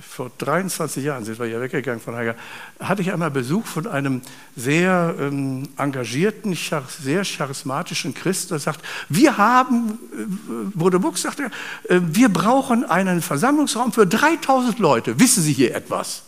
vor 0.01 0.31
23 0.37 1.03
Jahren 1.03 1.23
sind 1.23 1.39
wir 1.39 1.45
ja 1.45 1.61
weggegangen 1.61 2.01
von 2.01 2.15
Hager, 2.15 2.35
hatte 2.79 3.01
ich 3.01 3.13
einmal 3.13 3.31
Besuch 3.31 3.65
von 3.65 3.87
einem 3.87 4.21
sehr 4.55 5.15
ähm, 5.19 5.69
engagierten, 5.77 6.55
sehr 6.55 7.23
charismatischen 7.23 8.13
Christ, 8.13 8.51
der 8.51 8.59
sagt, 8.59 8.81
wir 9.09 9.37
haben, 9.37 9.99
äh, 10.13 10.77
Bruder 10.77 10.99
Buch 10.99 11.17
sagte, 11.17 11.51
äh, 11.87 11.99
wir 12.01 12.29
brauchen 12.29 12.83
einen 12.83 13.21
Versammlungsraum 13.21 13.93
für 13.93 14.07
3000 14.07 14.79
Leute. 14.79 15.19
Wissen 15.19 15.43
Sie 15.43 15.53
hier 15.53 15.75
etwas? 15.75 16.23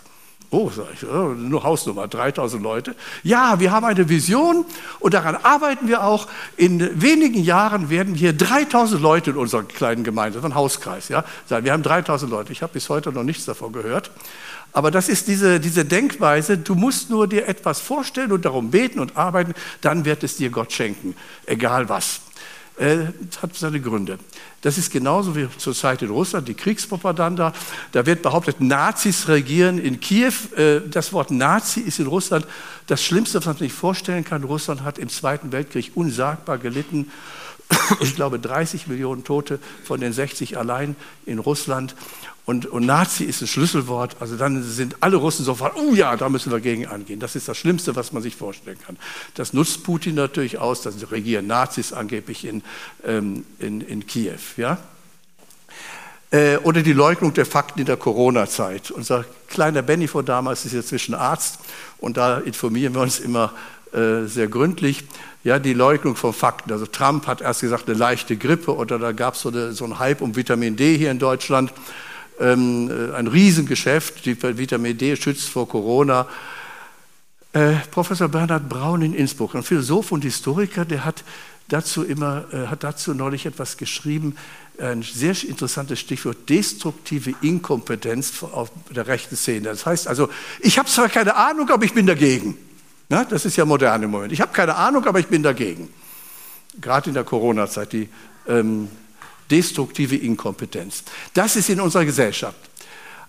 Oh, 0.50 0.72
sag 0.74 0.86
ich, 0.94 1.06
oh, 1.06 1.34
nur 1.34 1.63
Hausnummer, 1.63 2.08
3000 2.08 2.63
Leute. 2.63 2.96
Ja, 3.22 3.60
wir 3.60 3.72
haben 3.72 3.86
eine 3.86 4.08
Vision 4.08 4.63
und 5.00 5.13
daran 5.13 5.36
arbeiten 5.36 5.89
wir 5.89 6.04
auch. 6.04 6.27
In 6.56 7.01
wenigen 7.01 7.44
Jahren 7.44 7.89
werden 7.89 8.16
hier 8.16 8.32
3000 8.32 9.01
Leute 9.01 9.32
in 9.32 9.38
unserer 9.38 9.63
kleinen 9.63 10.06
Gemeinde, 10.06 10.39
ein 10.42 10.56
Hauskreis, 10.56 11.10
ja, 11.10 11.25
sein. 11.48 11.66
Wir 11.66 11.74
haben 11.74 11.84
3000 11.84 12.32
Leute. 12.32 12.54
Ich 12.54 12.62
habe 12.62 12.72
bis 12.72 12.88
heute 12.88 13.12
noch 13.12 13.24
nichts 13.24 13.44
davon 13.44 13.74
gehört. 13.74 14.12
Aber 14.72 14.89
das 14.89 15.10
ist 15.10 15.27
diese, 15.27 15.60
diese 15.60 15.84
Denkweise, 15.84 16.58
du 16.58 16.75
musst 16.75 17.10
nur 17.10 17.27
dir 17.27 17.48
etwas 17.48 17.82
vorstellen 17.82 18.32
und 18.32 18.46
darum 18.46 18.72
beten 18.72 19.00
und 19.00 19.18
arbeiten, 19.18 19.54
dann 19.82 20.06
wird 20.06 20.24
es 20.24 20.38
dir 20.38 20.50
Gott 20.50 20.72
schenken, 20.72 21.16
egal 21.46 21.89
was. 21.89 22.22
Äh, 22.77 23.07
hat 23.41 23.55
seine 23.55 23.81
Gründe. 23.81 24.19
Das 24.62 24.77
ist 24.77 24.91
genauso 24.91 25.36
wie 25.36 25.48
zur 25.57 25.74
Zeit 25.74 26.03
in 26.03 26.10
Russland, 26.10 26.48
die 26.48 26.53
Kriegspropaganda. 26.53 27.51
Da 27.91 28.05
wird 28.05 28.22
behauptet, 28.22 28.62
Nazis 28.62 29.27
regieren 29.27 29.79
in 29.79 30.00
Kiew. 30.00 30.34
Äh, 30.55 30.81
das 30.88 31.12
Wort 31.12 31.31
Nazi 31.31 31.79
ist 31.79 31.98
in 31.98 32.05
Russland 32.05 32.46
das 32.86 33.03
Schlimmste, 33.03 33.39
was 33.39 33.48
man 33.48 33.57
sich 33.57 33.74
vorstellen 33.74 34.24
kann. 34.24 34.43
Russland 34.43 34.84
hat 34.84 35.00
im 35.00 35.10
Zweiten 35.10 35.51
Weltkrieg 35.51 35.91
unsagbar 35.96 36.60
gelitten. 36.60 37.12
Ich 38.01 38.15
glaube, 38.15 38.39
30 38.39 38.88
Millionen 38.88 39.24
Tote 39.24 39.59
von 39.83 40.00
den 40.00 40.13
60 40.13 40.57
allein 40.57 40.95
in 41.25 41.39
Russland. 41.39 41.95
Und, 42.45 42.65
und, 42.65 42.86
Nazi 42.86 43.25
ist 43.25 43.41
ein 43.41 43.47
Schlüsselwort. 43.47 44.15
Also 44.21 44.38
dann 44.38 44.63
sind 44.63 44.95
alle 45.01 45.17
Russen 45.17 45.43
sofort, 45.43 45.75
oh 45.75 45.93
ja, 45.93 46.15
da 46.15 46.29
müssen 46.29 46.51
wir 46.51 46.62
gegen 46.62 46.86
angehen. 46.86 47.19
Das 47.19 47.36
ist 47.36 47.50
das 47.50 47.57
Schlimmste, 47.57 47.95
was 47.97 48.13
man 48.13 48.24
sich 48.24 48.38
vorstellen 48.38 48.77
kann. 48.86 48.97
Das 49.36 49.51
nutzt 49.51 49.83
Putin 49.83 50.15
natürlich 50.15 50.57
aus. 50.57 50.81
Das 50.81 50.95
regieren 51.12 51.47
Nazis 51.47 51.91
angeblich 51.91 52.45
in, 52.45 52.63
ähm, 53.05 53.45
in, 53.59 53.81
in 53.81 54.07
Kiew. 54.07 54.39
Ja? 54.55 54.77
Äh, 56.31 56.57
oder 56.57 56.83
die 56.83 56.93
Leugnung 56.93 57.33
der 57.33 57.45
Fakten 57.45 57.81
in 57.81 57.86
der 57.86 57.97
Corona-Zeit. 57.97 58.91
Unser 58.91 59.25
kleiner 59.50 59.81
Benny 59.81 60.07
von 60.07 60.25
damals 60.25 60.65
ist 60.65 60.74
jetzt 60.74 60.89
zwischen 60.89 61.15
Arzt 61.15 61.59
und 62.00 62.17
da 62.17 62.38
informieren 62.38 62.93
wir 62.93 63.01
uns 63.01 63.19
immer 63.19 63.53
äh, 63.94 64.25
sehr 64.25 64.48
gründlich. 64.48 65.03
Ja, 65.44 65.60
die 65.60 65.74
Leugnung 65.74 66.15
von 66.15 66.34
Fakten. 66.34 66.72
Also 66.72 66.86
Trump 66.86 67.27
hat 67.27 67.41
erst 67.41 67.62
gesagt, 67.62 67.88
eine 67.88 67.98
leichte 67.98 68.36
Grippe 68.36 68.75
oder 68.75 69.00
da 69.00 69.12
gab 69.12 69.36
es 69.36 69.41
so, 69.41 69.72
so 69.72 69.86
einen 69.86 70.00
Hype 70.00 70.22
um 70.22 70.36
Vitamin 70.36 70.75
D 70.75 70.98
hier 70.98 71.12
in 71.12 71.20
Deutschland 71.20 71.72
ähm, 72.39 72.89
äh, 72.89 73.15
ein 73.15 73.27
Riesengeschäft, 73.27 74.25
die 74.25 74.41
Vitamin 74.41 74.98
D 74.98 75.15
schützt 75.15 75.50
vor 75.50 75.67
Corona. 75.67 76.27
Äh, 77.53 77.75
Professor 77.91 78.27
Bernhard 78.27 78.70
Braun 78.70 79.01
in 79.01 79.13
Innsbruck, 79.13 79.56
ein 79.56 79.63
Philosoph 79.63 80.12
und 80.12 80.24
Historiker, 80.24 80.86
der 80.86 81.06
hat 81.06 81.24
dazu 81.70 82.03
immer, 82.03 82.46
äh, 82.53 82.67
hat 82.67 82.84
dazu 82.84 83.13
neulich 83.13 83.46
etwas 83.46 83.77
geschrieben, 83.77 84.36
ein 84.79 85.01
sehr 85.01 85.36
interessantes 85.44 86.00
Stichwort, 86.00 86.50
destruktive 86.50 87.34
Inkompetenz 87.41 88.44
auf 88.44 88.70
der 88.91 89.08
rechten 89.08 89.36
Szene. 89.36 89.70
Das 89.70 89.88
heißt 89.88 90.08
also, 90.08 90.29
ich 90.60 90.77
habe 90.77 90.88
zwar 90.88 91.10
keine 91.10 91.36
Ahnung, 91.36 91.70
aber 91.70 91.84
ich 91.84 91.94
bin 91.94 92.06
dagegen. 92.06 92.58
Ja, 93.10 93.24
das 93.24 93.46
ist 93.46 93.56
ja 93.56 93.66
modern 93.66 94.04
im 94.04 94.12
Moment. 94.12 94.34
Ich 94.34 94.42
habe 94.42 94.52
keine 94.54 94.76
Ahnung, 94.76 95.06
aber 95.06 95.20
ich 95.20 95.28
bin 95.28 95.44
dagegen. 95.44 95.94
Gerade 96.80 97.10
in 97.10 97.14
der 97.14 97.24
Corona-Zeit, 97.24 97.94
die 97.94 98.10
ähm, 98.48 98.90
destruktive 99.50 100.16
Inkompetenz. 100.18 101.04
Das 101.34 101.56
ist 101.56 101.70
in 101.70 101.80
unserer 101.80 102.06
Gesellschaft. 102.06 102.58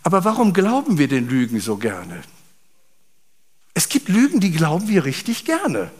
Aber 0.02 0.24
warum 0.24 0.52
glauben 0.52 0.98
wir 0.98 1.08
den 1.08 1.28
Lügen 1.28 1.60
so 1.60 1.76
gerne? 1.76 2.22
Es 3.74 3.88
gibt 3.88 4.08
Lügen, 4.08 4.40
die 4.40 4.50
glauben 4.50 4.88
wir 4.88 5.04
richtig 5.04 5.44
gerne. 5.44 5.90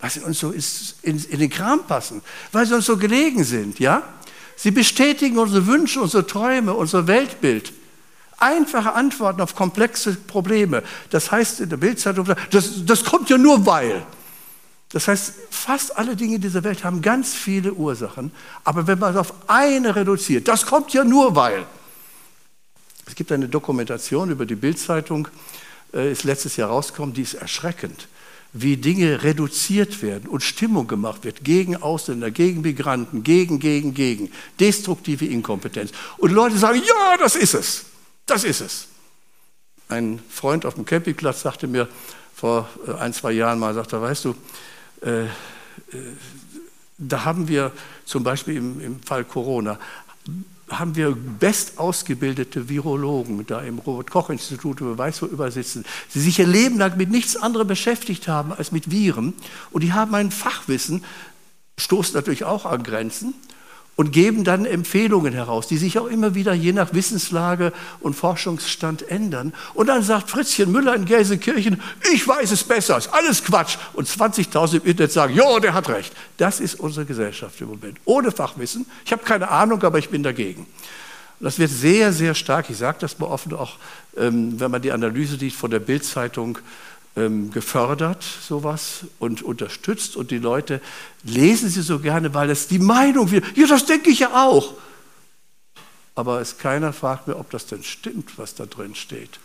Weil 0.00 0.10
sie 0.10 0.20
uns 0.20 0.40
so 0.40 0.50
in, 0.50 1.24
in 1.24 1.38
den 1.38 1.50
Kram 1.50 1.86
passen, 1.86 2.22
weil 2.52 2.66
sie 2.66 2.74
uns 2.74 2.86
so 2.86 2.96
gelegen 2.96 3.44
sind, 3.44 3.78
ja? 3.78 4.02
Sie 4.56 4.70
bestätigen 4.70 5.38
unsere 5.38 5.66
Wünsche, 5.66 6.00
unsere 6.00 6.26
Träume, 6.26 6.74
unser 6.74 7.06
Weltbild. 7.06 7.72
Einfache 8.40 8.94
Antworten 8.94 9.40
auf 9.40 9.54
komplexe 9.54 10.14
Probleme. 10.14 10.82
Das 11.10 11.30
heißt 11.30 11.60
in 11.60 11.68
der 11.68 11.76
Bildzeitung, 11.76 12.26
das, 12.50 12.84
das 12.84 13.04
kommt 13.04 13.30
ja 13.30 13.38
nur 13.38 13.64
weil. 13.66 14.02
Das 14.92 15.06
heißt, 15.06 15.34
fast 15.50 15.96
alle 15.96 16.16
Dinge 16.16 16.40
dieser 16.40 16.64
Welt 16.64 16.82
haben 16.82 17.00
ganz 17.00 17.34
viele 17.34 17.72
Ursachen, 17.74 18.32
aber 18.64 18.86
wenn 18.88 18.98
man 18.98 19.12
es 19.12 19.16
auf 19.16 19.32
eine 19.46 19.94
reduziert, 19.94 20.48
das 20.48 20.66
kommt 20.66 20.92
ja 20.92 21.04
nur 21.04 21.36
weil. 21.36 21.64
Es 23.06 23.14
gibt 23.14 23.30
eine 23.30 23.48
Dokumentation 23.48 24.30
über 24.30 24.46
die 24.46 24.56
Bildzeitung, 24.56 25.28
äh, 25.94 26.10
ist 26.10 26.24
letztes 26.24 26.56
Jahr 26.56 26.70
rausgekommen, 26.70 27.14
die 27.14 27.22
ist 27.22 27.34
erschreckend, 27.34 28.08
wie 28.52 28.76
Dinge 28.76 29.22
reduziert 29.22 30.02
werden 30.02 30.28
und 30.28 30.42
Stimmung 30.42 30.88
gemacht 30.88 31.24
wird 31.24 31.44
gegen 31.44 31.76
Ausländer, 31.76 32.32
gegen 32.32 32.62
Migranten, 32.62 33.22
gegen, 33.22 33.60
gegen, 33.60 33.94
gegen, 33.94 34.32
destruktive 34.58 35.24
Inkompetenz. 35.24 35.92
Und 36.18 36.32
Leute 36.32 36.58
sagen, 36.58 36.82
ja, 36.84 37.16
das 37.16 37.36
ist 37.36 37.54
es, 37.54 37.84
das 38.30 38.44
ist 38.44 38.60
es. 38.60 38.86
Ein 39.88 40.20
Freund 40.30 40.64
auf 40.64 40.74
dem 40.74 40.84
Campingplatz 40.84 41.42
sagte 41.42 41.66
mir 41.66 41.88
vor 42.34 42.68
äh, 42.86 42.92
ein, 42.92 43.12
zwei 43.12 43.32
Jahren 43.32 43.58
mal, 43.58 43.74
sagte, 43.74 44.00
weißt 44.00 44.24
du, 44.24 44.34
äh, 45.02 45.24
äh, 45.24 45.28
da 46.96 47.24
haben 47.24 47.48
wir 47.48 47.72
zum 48.04 48.22
Beispiel 48.22 48.56
im, 48.56 48.80
im 48.80 49.02
Fall 49.02 49.24
Corona, 49.24 49.78
haben 50.68 50.94
wir 50.94 51.16
bestausgebildete 51.16 52.68
Virologen 52.68 53.44
da 53.46 53.60
im 53.62 53.80
Robert-Koch-Institut, 53.80 54.80
über 54.80 54.96
weiß 54.96 55.22
wo 55.22 55.26
übersitzen, 55.26 55.84
die 56.14 56.20
sich 56.20 56.38
ihr 56.38 56.46
Leben 56.46 56.78
lang 56.78 56.96
mit 56.96 57.10
nichts 57.10 57.36
anderem 57.36 57.66
beschäftigt 57.66 58.28
haben 58.28 58.52
als 58.52 58.70
mit 58.70 58.90
Viren. 58.90 59.34
Und 59.72 59.82
die 59.82 59.92
haben 59.92 60.14
ein 60.14 60.30
Fachwissen, 60.30 61.04
stoßen 61.78 62.14
natürlich 62.14 62.44
auch 62.44 62.66
an 62.66 62.84
Grenzen 62.84 63.34
und 64.00 64.12
geben 64.12 64.44
dann 64.44 64.64
Empfehlungen 64.64 65.34
heraus, 65.34 65.66
die 65.66 65.76
sich 65.76 65.98
auch 65.98 66.06
immer 66.06 66.34
wieder 66.34 66.54
je 66.54 66.72
nach 66.72 66.94
Wissenslage 66.94 67.70
und 68.00 68.14
Forschungsstand 68.14 69.06
ändern. 69.06 69.52
Und 69.74 69.88
dann 69.88 70.02
sagt 70.02 70.30
Fritzchen 70.30 70.72
Müller 70.72 70.94
in 70.94 71.04
Gelsenkirchen, 71.04 71.82
ich 72.10 72.26
weiß 72.26 72.50
es 72.50 72.64
besser, 72.64 72.96
ist 72.96 73.12
alles 73.12 73.44
Quatsch. 73.44 73.76
Und 73.92 74.08
20.000 74.08 74.76
im 74.76 74.86
Internet 74.86 75.12
sagen, 75.12 75.34
ja, 75.34 75.60
der 75.60 75.74
hat 75.74 75.90
recht. 75.90 76.14
Das 76.38 76.60
ist 76.60 76.80
unsere 76.80 77.04
Gesellschaft 77.04 77.60
im 77.60 77.68
Moment. 77.68 77.98
Ohne 78.06 78.32
Fachwissen. 78.32 78.86
Ich 79.04 79.12
habe 79.12 79.22
keine 79.22 79.50
Ahnung, 79.50 79.82
aber 79.82 79.98
ich 79.98 80.08
bin 80.08 80.22
dagegen. 80.22 80.66
Das 81.38 81.58
wird 81.58 81.70
sehr, 81.70 82.14
sehr 82.14 82.34
stark, 82.34 82.70
ich 82.70 82.78
sage 82.78 82.96
das 83.00 83.18
mal 83.18 83.26
offen 83.26 83.52
auch, 83.52 83.76
ähm, 84.16 84.58
wenn 84.58 84.70
man 84.70 84.80
die 84.80 84.92
Analyse 84.92 85.38
sieht 85.38 85.52
von 85.52 85.70
der 85.70 85.80
Bildzeitung, 85.80 86.56
ähm, 87.16 87.50
gefördert, 87.50 88.22
sowas, 88.22 89.04
und 89.18 89.42
unterstützt. 89.42 90.16
Und 90.16 90.30
die 90.30 90.38
Leute 90.38 90.80
lesen 91.24 91.68
sie 91.68 91.82
so 91.82 91.98
gerne, 91.98 92.34
weil 92.34 92.50
es 92.50 92.68
die 92.68 92.78
Meinung 92.78 93.30
wird. 93.30 93.44
Ja, 93.56 93.66
das 93.66 93.86
denke 93.86 94.10
ich 94.10 94.20
ja 94.20 94.34
auch. 94.34 94.74
Aber 96.14 96.40
es 96.40 96.58
keiner 96.58 96.92
fragt 96.92 97.28
mir, 97.28 97.36
ob 97.36 97.50
das 97.50 97.66
denn 97.66 97.82
stimmt, 97.82 98.38
was 98.38 98.54
da 98.54 98.66
drin 98.66 98.94
steht. 98.94 99.40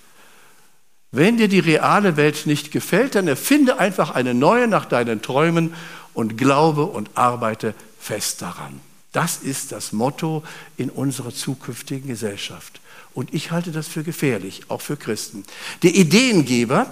Wenn 1.11 1.37
dir 1.37 1.47
die 1.47 1.59
reale 1.59 2.17
Welt 2.17 2.45
nicht 2.45 2.71
gefällt, 2.71 3.15
dann 3.15 3.27
erfinde 3.27 3.79
einfach 3.79 4.11
eine 4.11 4.33
neue 4.33 4.67
nach 4.67 4.85
deinen 4.85 5.21
Träumen 5.21 5.73
und 6.13 6.37
glaube 6.37 6.83
und 6.83 7.09
arbeite 7.15 7.73
fest 7.99 8.41
daran. 8.41 8.81
Das 9.13 9.37
ist 9.37 9.71
das 9.71 9.93
Motto 9.93 10.43
in 10.75 10.89
unserer 10.89 11.33
zukünftigen 11.33 12.09
Gesellschaft. 12.09 12.81
Und 13.13 13.33
ich 13.33 13.51
halte 13.51 13.71
das 13.71 13.87
für 13.87 14.03
gefährlich, 14.03 14.63
auch 14.67 14.81
für 14.81 14.97
Christen. 14.97 15.45
Der 15.83 15.95
Ideengeber, 15.95 16.87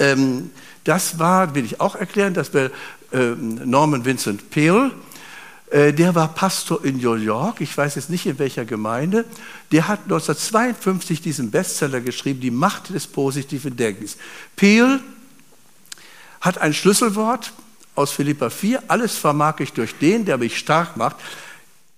ähm, 0.00 0.50
das 0.84 1.18
war, 1.18 1.54
will 1.54 1.64
ich 1.64 1.80
auch 1.80 1.94
erklären, 1.94 2.34
das 2.34 2.52
war 2.52 2.70
ähm, 3.12 3.60
Norman 3.70 4.04
Vincent 4.04 4.50
Peale. 4.50 4.90
Äh, 5.70 5.92
der 5.92 6.14
war 6.14 6.34
Pastor 6.34 6.84
in 6.84 6.96
New 6.96 7.14
York, 7.14 7.60
ich 7.60 7.76
weiß 7.76 7.94
jetzt 7.94 8.10
nicht 8.10 8.26
in 8.26 8.38
welcher 8.38 8.64
Gemeinde. 8.64 9.24
Der 9.70 9.86
hat 9.86 10.00
1952 10.04 11.20
diesen 11.20 11.50
Bestseller 11.50 12.00
geschrieben, 12.00 12.40
Die 12.40 12.50
Macht 12.50 12.90
des 12.90 13.06
positiven 13.06 13.76
Denkens. 13.76 14.16
Peale 14.56 15.00
hat 16.40 16.58
ein 16.58 16.74
Schlüsselwort 16.74 17.52
aus 17.94 18.10
Philippa 18.10 18.50
4, 18.50 18.84
alles 18.88 19.16
vermag 19.16 19.60
ich 19.60 19.72
durch 19.72 19.96
den, 19.98 20.24
der 20.24 20.38
mich 20.38 20.58
stark 20.58 20.96
macht. 20.96 21.16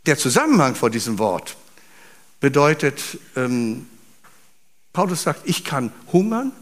Der 0.06 0.18
Zusammenhang 0.18 0.75
vor 0.75 0.90
diesem 0.90 1.18
Wort 1.18 1.56
bedeutet, 2.40 3.00
ähm, 3.37 3.87
Paulus 4.92 5.23
sagt, 5.23 5.49
ich 5.49 5.64
kann 5.64 5.92
hungern, 6.12 6.52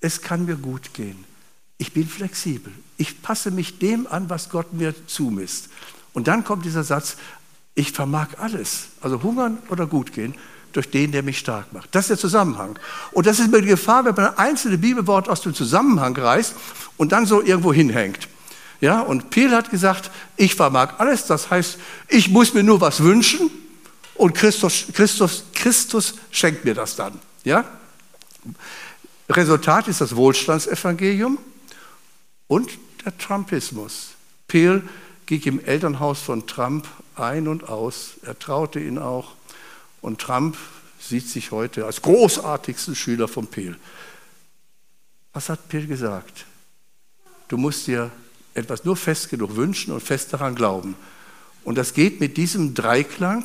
es 0.00 0.20
kann 0.22 0.44
mir 0.46 0.56
gut 0.56 0.94
gehen. 0.94 1.24
Ich 1.78 1.92
bin 1.92 2.08
flexibel. 2.08 2.72
Ich 2.96 3.22
passe 3.22 3.50
mich 3.50 3.78
dem 3.78 4.06
an, 4.06 4.30
was 4.30 4.48
Gott 4.48 4.72
mir 4.72 4.94
zumisst. 5.06 5.68
Und 6.12 6.28
dann 6.28 6.44
kommt 6.44 6.64
dieser 6.64 6.84
Satz, 6.84 7.16
ich 7.74 7.92
vermag 7.92 8.28
alles, 8.38 8.88
also 9.00 9.22
hungern 9.22 9.58
oder 9.68 9.86
gut 9.86 10.12
gehen, 10.12 10.34
durch 10.72 10.90
den, 10.90 11.12
der 11.12 11.22
mich 11.22 11.38
stark 11.38 11.72
macht. 11.72 11.94
Das 11.94 12.04
ist 12.04 12.08
der 12.08 12.18
Zusammenhang. 12.18 12.78
Und 13.12 13.26
das 13.26 13.38
ist 13.38 13.46
immer 13.46 13.60
die 13.60 13.68
Gefahr, 13.68 14.04
wenn 14.04 14.14
man 14.14 14.26
ein 14.26 14.38
einzelnes 14.38 14.80
Bibelwort 14.80 15.28
aus 15.28 15.42
dem 15.42 15.54
Zusammenhang 15.54 16.16
reißt 16.16 16.54
und 16.96 17.12
dann 17.12 17.26
so 17.26 17.42
irgendwo 17.42 17.72
hinhängt. 17.72 18.28
Ja, 18.80 19.00
und 19.00 19.30
Piel 19.30 19.52
hat 19.52 19.70
gesagt, 19.70 20.10
ich 20.36 20.54
vermag 20.54 20.94
alles, 20.98 21.26
das 21.26 21.50
heißt, 21.50 21.78
ich 22.08 22.30
muss 22.30 22.52
mir 22.52 22.62
nur 22.62 22.80
was 22.80 23.02
wünschen 23.02 23.50
Und 24.16 24.34
Christus, 24.34 24.86
Christus, 24.92 25.44
Christus 25.52 26.14
schenkt 26.30 26.64
mir 26.64 26.74
das 26.74 26.96
dann. 26.96 27.18
Ja? 27.44 27.64
Resultat 29.28 29.88
ist 29.88 30.00
das 30.00 30.14
Wohlstandsevangelium 30.14 31.38
und 32.46 32.70
der 33.04 33.16
Trumpismus. 33.18 34.10
Peel 34.46 34.82
ging 35.26 35.42
im 35.42 35.64
Elternhaus 35.64 36.20
von 36.20 36.46
Trump 36.46 36.86
ein 37.16 37.48
und 37.48 37.68
aus. 37.68 38.12
Er 38.22 38.38
traute 38.38 38.78
ihn 38.78 38.98
auch. 38.98 39.32
Und 40.00 40.20
Trump 40.20 40.56
sieht 41.00 41.28
sich 41.28 41.50
heute 41.50 41.84
als 41.86 42.02
großartigsten 42.02 42.94
Schüler 42.94 43.26
von 43.26 43.48
Peel. 43.48 43.76
Was 45.32 45.48
hat 45.48 45.68
Peel 45.68 45.86
gesagt? 45.86 46.46
Du 47.48 47.56
musst 47.56 47.86
dir 47.86 48.10
etwas 48.54 48.84
nur 48.84 48.96
fest 48.96 49.28
genug 49.28 49.56
wünschen 49.56 49.92
und 49.92 50.00
fest 50.00 50.32
daran 50.32 50.54
glauben. 50.54 50.96
Und 51.64 51.76
das 51.76 51.94
geht 51.94 52.20
mit 52.20 52.36
diesem 52.36 52.74
Dreiklang, 52.74 53.44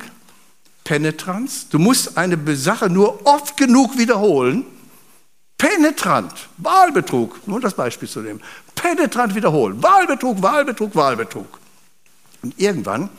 Penetranz. 0.84 1.70
Du 1.70 1.80
musst 1.80 2.18
eine 2.18 2.56
Sache 2.56 2.90
nur 2.90 3.26
oft 3.26 3.58
genug 3.58 3.98
wiederholen. 3.98 4.66
Penetrant, 5.62 6.34
Wahlbetrug, 6.58 7.48
nur 7.48 7.62
das 7.62 7.76
Beispiel 7.76 8.10
zu 8.10 8.22
nehmen. 8.22 8.42
Penetrant 8.74 9.36
wiederholen, 9.36 9.82
Wahlbetrug, 9.84 10.42
Wahlbetrug, 10.42 10.96
Wahlbetrug. 10.96 11.60
Und 12.42 12.60
irgendwann 12.60 13.12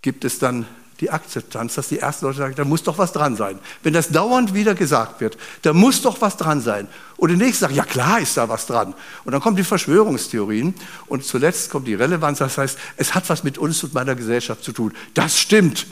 gibt 0.00 0.24
es 0.24 0.38
dann 0.38 0.66
die 1.00 1.10
Akzeptanz, 1.10 1.74
dass 1.74 1.88
die 1.88 1.98
ersten 1.98 2.26
Leute 2.26 2.38
sagen, 2.38 2.54
da 2.54 2.64
muss 2.64 2.84
doch 2.84 2.96
was 2.98 3.12
dran 3.12 3.34
sein. 3.34 3.58
Wenn 3.82 3.92
das 3.92 4.10
dauernd 4.10 4.54
wieder 4.54 4.76
gesagt 4.76 5.20
wird, 5.20 5.36
da 5.62 5.72
muss 5.72 6.00
doch 6.00 6.20
was 6.20 6.36
dran 6.36 6.60
sein. 6.60 6.86
Und 7.16 7.30
die 7.30 7.36
nächsten 7.36 7.62
sagen, 7.62 7.74
ja 7.74 7.84
klar 7.84 8.20
ist 8.20 8.36
da 8.36 8.48
was 8.48 8.66
dran. 8.66 8.94
Und 9.24 9.32
dann 9.32 9.40
kommen 9.40 9.56
die 9.56 9.64
Verschwörungstheorien 9.64 10.74
und 11.06 11.24
zuletzt 11.24 11.70
kommt 11.70 11.88
die 11.88 11.94
Relevanz, 11.94 12.38
das 12.38 12.56
heißt, 12.56 12.78
es 12.98 13.16
hat 13.16 13.28
was 13.28 13.42
mit 13.42 13.58
uns 13.58 13.82
und 13.82 13.94
meiner 13.94 14.14
Gesellschaft 14.14 14.62
zu 14.62 14.70
tun. 14.70 14.94
Das 15.14 15.40
stimmt. 15.40 15.88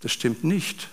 Das 0.00 0.10
stimmt 0.10 0.42
nicht. 0.42 0.88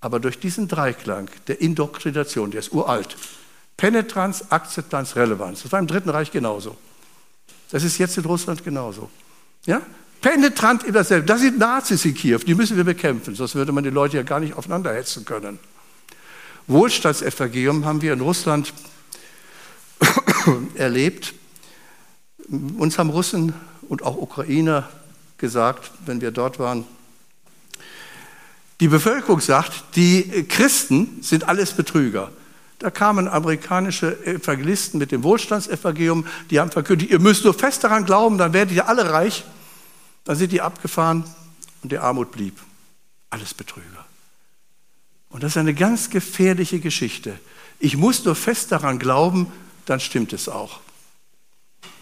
Aber 0.00 0.20
durch 0.20 0.38
diesen 0.38 0.68
Dreiklang 0.68 1.30
der 1.46 1.60
Indoktrination, 1.60 2.50
der 2.50 2.60
ist 2.60 2.72
uralt, 2.72 3.16
Penetranz, 3.76 4.44
Akzeptanz, 4.50 5.16
Relevanz, 5.16 5.62
das 5.62 5.72
war 5.72 5.78
im 5.78 5.86
Dritten 5.86 6.10
Reich 6.10 6.30
genauso. 6.30 6.76
Das 7.70 7.82
ist 7.84 7.98
jetzt 7.98 8.16
in 8.18 8.24
Russland 8.24 8.64
genauso. 8.64 9.10
Ja? 9.66 9.82
Penetrant 10.20 10.84
in 10.84 10.92
dasselbe. 10.92 11.26
Das 11.26 11.40
sind 11.40 11.58
Nazis 11.58 12.04
in 12.04 12.14
Kiew, 12.14 12.38
die 12.38 12.54
müssen 12.54 12.76
wir 12.76 12.84
bekämpfen, 12.84 13.34
sonst 13.34 13.54
würde 13.54 13.72
man 13.72 13.84
die 13.84 13.90
Leute 13.90 14.18
ja 14.18 14.22
gar 14.22 14.40
nicht 14.40 14.54
aufeinander 14.54 14.92
hetzen 14.92 15.24
können. 15.24 15.58
Wohlstandsevangelium 16.66 17.84
haben 17.84 18.02
wir 18.02 18.12
in 18.12 18.20
Russland 18.20 18.72
erlebt. 20.74 21.34
Uns 22.78 22.98
haben 22.98 23.10
Russen 23.10 23.54
und 23.88 24.02
auch 24.02 24.16
Ukrainer 24.16 24.88
gesagt, 25.38 25.90
wenn 26.04 26.20
wir 26.20 26.30
dort 26.32 26.58
waren, 26.58 26.84
die 28.80 28.88
Bevölkerung 28.88 29.40
sagt, 29.40 29.96
die 29.96 30.44
Christen 30.48 31.22
sind 31.22 31.44
alles 31.44 31.72
Betrüger. 31.72 32.32
Da 32.78 32.90
kamen 32.90 33.28
amerikanische 33.28 34.24
Evangelisten 34.24 34.98
mit 34.98 35.12
dem 35.12 35.22
Wohlstandsevangelium, 35.22 36.26
die 36.48 36.58
haben 36.58 36.70
verkündigt, 36.70 37.10
ihr 37.10 37.18
müsst 37.18 37.44
nur 37.44 37.52
fest 37.52 37.84
daran 37.84 38.06
glauben, 38.06 38.38
dann 38.38 38.54
werdet 38.54 38.74
ihr 38.74 38.88
alle 38.88 39.12
reich. 39.12 39.44
Dann 40.24 40.36
sind 40.36 40.50
die 40.50 40.62
abgefahren 40.62 41.24
und 41.82 41.92
der 41.92 42.02
Armut 42.02 42.32
blieb. 42.32 42.58
Alles 43.28 43.52
Betrüger. 43.52 44.06
Und 45.28 45.42
das 45.42 45.52
ist 45.52 45.56
eine 45.58 45.74
ganz 45.74 46.08
gefährliche 46.08 46.80
Geschichte. 46.80 47.38
Ich 47.78 47.98
muss 47.98 48.24
nur 48.24 48.34
fest 48.34 48.72
daran 48.72 48.98
glauben, 48.98 49.52
dann 49.84 50.00
stimmt 50.00 50.32
es 50.32 50.48
auch. 50.48 50.80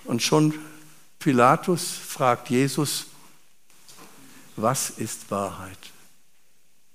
Und 0.05 0.23
schon 0.23 0.55
Pilatus 1.19 1.91
fragt 1.91 2.51
Jesus, 2.51 3.07
was 4.57 4.91
ist 4.91 5.31
Wahrheit? 5.31 5.79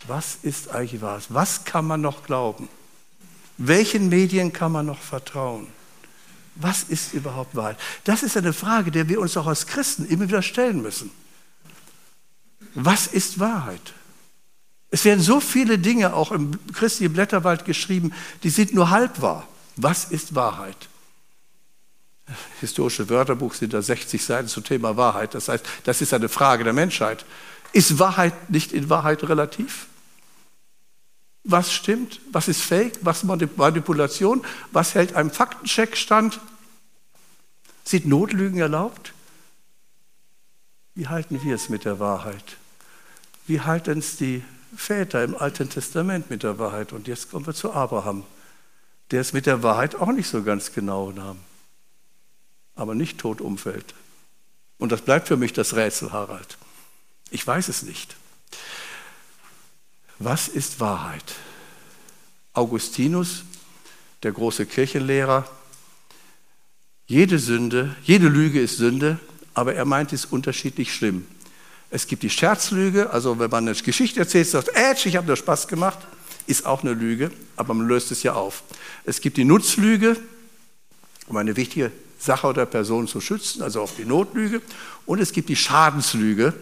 Was 0.08 0.38
ist 0.42 0.70
eigentlich 0.70 1.02
Wahrheit? 1.02 1.26
Was 1.30 1.66
kann 1.66 1.86
man 1.86 2.02
noch 2.02 2.24
glauben? 2.24 2.68
Welchen 3.58 4.10
Medien 4.10 4.52
kann 4.52 4.72
man 4.72 4.86
noch 4.86 5.02
vertrauen? 5.02 5.68
Was 6.56 6.84
ist 6.84 7.14
überhaupt 7.14 7.56
Wahrheit? 7.56 7.78
Das 8.04 8.24
ist 8.24 8.38
eine 8.38 8.54
Frage, 8.54 8.92
der 8.92 9.10
wir 9.10 9.20
uns 9.20 9.38
auch 9.38 9.48
als 9.48 9.66
Christen 9.66 10.06
immer 10.06 10.28
wieder 10.28 10.42
stellen 10.42 10.82
müssen. 10.82 11.12
Was 12.76 13.08
ist 13.08 13.40
Wahrheit? 13.40 13.94
Es 14.92 15.06
werden 15.06 15.22
so 15.22 15.40
viele 15.40 15.80
Dinge 15.80 16.14
auch 16.14 16.32
im 16.32 16.60
christlichen 16.74 17.14
Blätterwald 17.14 17.66
geschrieben, 17.66 18.14
die 18.44 18.50
sind 18.50 18.74
nur 18.74 18.90
halb 18.92 19.22
wahr. 19.22 19.48
Was 19.76 20.06
ist 20.06 20.36
Wahrheit? 20.36 20.78
Historische 22.62 23.10
Wörterbuch 23.10 23.54
sind 23.54 23.74
da 23.74 23.82
60 23.82 24.24
Seiten 24.24 24.48
zum 24.48 24.64
Thema 24.64 24.96
Wahrheit. 24.96 25.34
Das 25.34 25.50
heißt, 25.50 25.66
das 25.84 26.02
ist 26.02 26.14
eine 26.14 26.30
Frage 26.30 26.64
der 26.64 26.74
Menschheit. 26.74 27.26
Ist 27.74 27.98
Wahrheit 28.00 28.52
nicht 28.52 28.72
in 28.72 28.90
Wahrheit 28.90 29.24
relativ? 29.24 29.88
Was 31.44 31.74
stimmt? 31.74 32.22
Was 32.32 32.48
ist 32.48 32.62
Fake? 32.62 33.00
Was 33.02 33.24
Manipulation? 33.24 34.46
Was 34.72 34.96
hält 34.96 35.16
einem 35.16 35.30
Faktencheck 35.30 35.98
stand? 35.98 36.40
Sind 37.84 38.06
Notlügen 38.06 38.60
erlaubt? 38.60 39.14
Wie 40.96 41.08
halten 41.08 41.44
wir 41.44 41.56
es 41.56 41.70
mit 41.70 41.86
der 41.86 42.00
Wahrheit? 42.00 42.58
Wie 43.46 43.60
halten 43.60 44.00
es 44.00 44.16
die 44.16 44.44
Väter 44.76 45.24
im 45.24 45.36
Alten 45.36 45.70
Testament 45.70 46.30
mit 46.30 46.44
der 46.44 46.60
Wahrheit? 46.60 46.94
Und 46.94 47.08
jetzt 47.08 47.32
kommen 47.32 47.46
wir 47.46 47.54
zu 47.54 47.74
Abraham, 47.74 48.24
der 49.12 49.22
es 49.22 49.34
mit 49.34 49.46
der 49.46 49.64
Wahrheit 49.64 49.96
auch 49.96 50.12
nicht 50.12 50.30
so 50.30 50.44
ganz 50.44 50.72
genau 50.72 51.12
nahm, 51.12 51.40
aber 52.76 52.96
nicht 52.96 53.20
tot 53.20 53.42
umfällt. 53.42 53.94
Und 54.78 54.92
das 54.92 55.02
bleibt 55.02 55.28
für 55.28 55.38
mich 55.38 55.52
das 55.52 55.76
Rätsel, 55.76 56.12
Harald. 56.12 56.58
Ich 57.32 57.46
weiß 57.46 57.68
es 57.68 57.84
nicht. 57.84 58.16
Was 60.24 60.48
ist 60.48 60.80
Wahrheit? 60.80 61.36
Augustinus, 62.54 63.44
der 64.24 64.32
große 64.32 64.66
Kirchenlehrer, 64.66 65.46
jede 67.06 67.40
Sünde, 67.40 67.94
jede 68.04 68.30
Lüge 68.30 68.62
ist 68.62 68.78
Sünde, 68.78 69.20
aber 69.54 69.76
er 69.76 69.84
meint 69.84 70.14
es 70.14 70.24
unterschiedlich 70.24 70.94
schlimm. 70.94 71.28
Es 71.90 72.08
gibt 72.08 72.24
die 72.24 72.30
Scherzlüge, 72.30 73.10
also 73.10 73.38
wenn 73.38 73.50
man 73.50 73.68
eine 73.68 73.78
Geschichte 73.78 74.22
erzählt, 74.22 74.48
sagt, 74.48 74.70
Ätsch, 74.70 75.06
ich 75.08 75.18
habe 75.18 75.28
nur 75.28 75.36
Spaß 75.36 75.68
gemacht, 75.68 76.00
ist 76.48 76.66
auch 76.66 76.84
eine 76.84 76.94
Lüge, 76.94 77.30
aber 77.58 77.74
man 77.74 77.88
löst 77.88 78.10
es 78.12 78.24
ja 78.24 78.34
auf. 78.34 78.64
Es 79.04 79.20
gibt 79.20 79.36
die 79.36 79.44
Nutzlüge, 79.44 80.16
um 81.28 81.36
eine 81.36 81.58
wichtige 81.58 81.92
Sache 82.18 82.48
oder 82.48 82.66
Person 82.66 83.10
zu 83.10 83.20
schützen, 83.20 83.62
also 83.62 83.82
auf 83.82 83.98
die 83.98 84.06
Notlüge. 84.06 84.62
Und 85.06 85.20
es 85.20 85.34
gibt 85.34 85.50
die 85.50 85.58
Schadenslüge, 85.58 86.54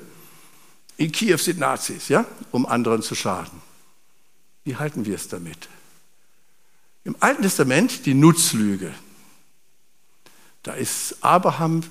in 1.02 1.12
Kiew 1.12 1.38
sind 1.38 1.58
Nazis, 1.58 2.10
ja, 2.10 2.26
um 2.52 2.68
anderen 2.68 3.02
zu 3.02 3.16
schaden. 3.16 3.60
Wie 4.64 4.76
halten 4.76 5.06
wir 5.06 5.16
es 5.16 5.28
damit? 5.28 5.68
Im 7.04 7.16
Alten 7.20 7.42
Testament 7.42 8.06
die 8.06 8.14
Nutzlüge. 8.14 8.94
Da 10.62 10.74
ist 10.74 11.18
Abraham, 11.22 11.82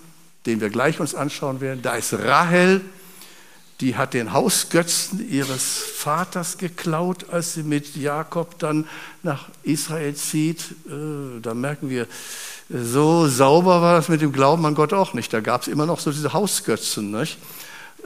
den 0.46 0.60
wir 0.60 0.70
gleich 0.70 1.00
uns 1.00 1.16
anschauen 1.16 1.60
werden. 1.60 1.82
Da 1.82 1.96
ist 1.96 2.12
Rahel, 2.12 2.82
die 3.80 3.96
hat 3.96 4.14
den 4.14 4.32
Hausgötzen 4.32 5.28
ihres 5.28 5.78
Vaters 5.78 6.56
geklaut, 6.56 7.30
als 7.30 7.54
sie 7.54 7.64
mit 7.64 7.96
Jakob 7.96 8.60
dann 8.60 8.86
nach 9.24 9.48
Israel 9.64 10.14
zieht. 10.14 10.60
Äh, 10.86 11.40
da 11.42 11.54
merken 11.54 11.90
wir, 11.90 12.06
so 12.68 13.26
sauber 13.26 13.82
war 13.82 13.96
das 13.96 14.08
mit 14.08 14.20
dem 14.20 14.30
Glauben 14.30 14.64
an 14.66 14.76
Gott 14.76 14.92
auch 14.92 15.14
nicht. 15.14 15.32
Da 15.32 15.40
gab 15.40 15.62
es 15.62 15.68
immer 15.68 15.86
noch 15.86 15.98
so 15.98 16.12
diese 16.12 16.32
Hausgötzen. 16.32 17.10
Nicht? 17.10 17.38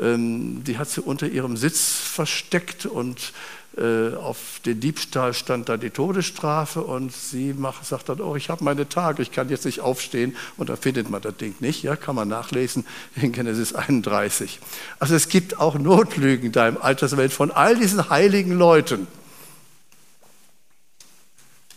Ähm, 0.00 0.64
die 0.64 0.78
hat 0.78 0.88
sie 0.88 1.00
unter 1.00 1.26
ihrem 1.26 1.56
Sitz 1.56 1.94
versteckt 1.94 2.86
und 2.86 3.32
äh, 3.76 4.14
auf 4.14 4.60
den 4.64 4.78
Diebstahl 4.78 5.34
stand 5.34 5.68
da 5.68 5.76
die 5.76 5.90
Todesstrafe 5.90 6.80
und 6.82 7.12
sie 7.12 7.52
macht, 7.54 7.84
sagt 7.84 8.08
dann, 8.08 8.20
oh, 8.20 8.36
ich 8.36 8.48
habe 8.48 8.62
meine 8.62 8.88
Tage, 8.88 9.20
ich 9.20 9.32
kann 9.32 9.48
jetzt 9.48 9.64
nicht 9.64 9.80
aufstehen 9.80 10.36
und 10.56 10.68
da 10.68 10.76
findet 10.76 11.10
man 11.10 11.20
das 11.22 11.36
Ding 11.36 11.56
nicht. 11.58 11.82
Ja, 11.82 11.96
kann 11.96 12.14
man 12.14 12.28
nachlesen 12.28 12.86
in 13.16 13.32
Genesis 13.32 13.74
31. 13.74 14.60
Also 15.00 15.16
es 15.16 15.28
gibt 15.28 15.58
auch 15.58 15.76
Notlügen 15.76 16.52
da 16.52 16.68
im 16.68 16.80
Alten 16.80 17.00
Testament 17.00 17.32
von 17.32 17.50
all 17.50 17.76
diesen 17.76 18.08
heiligen 18.10 18.56
Leuten. 18.56 19.08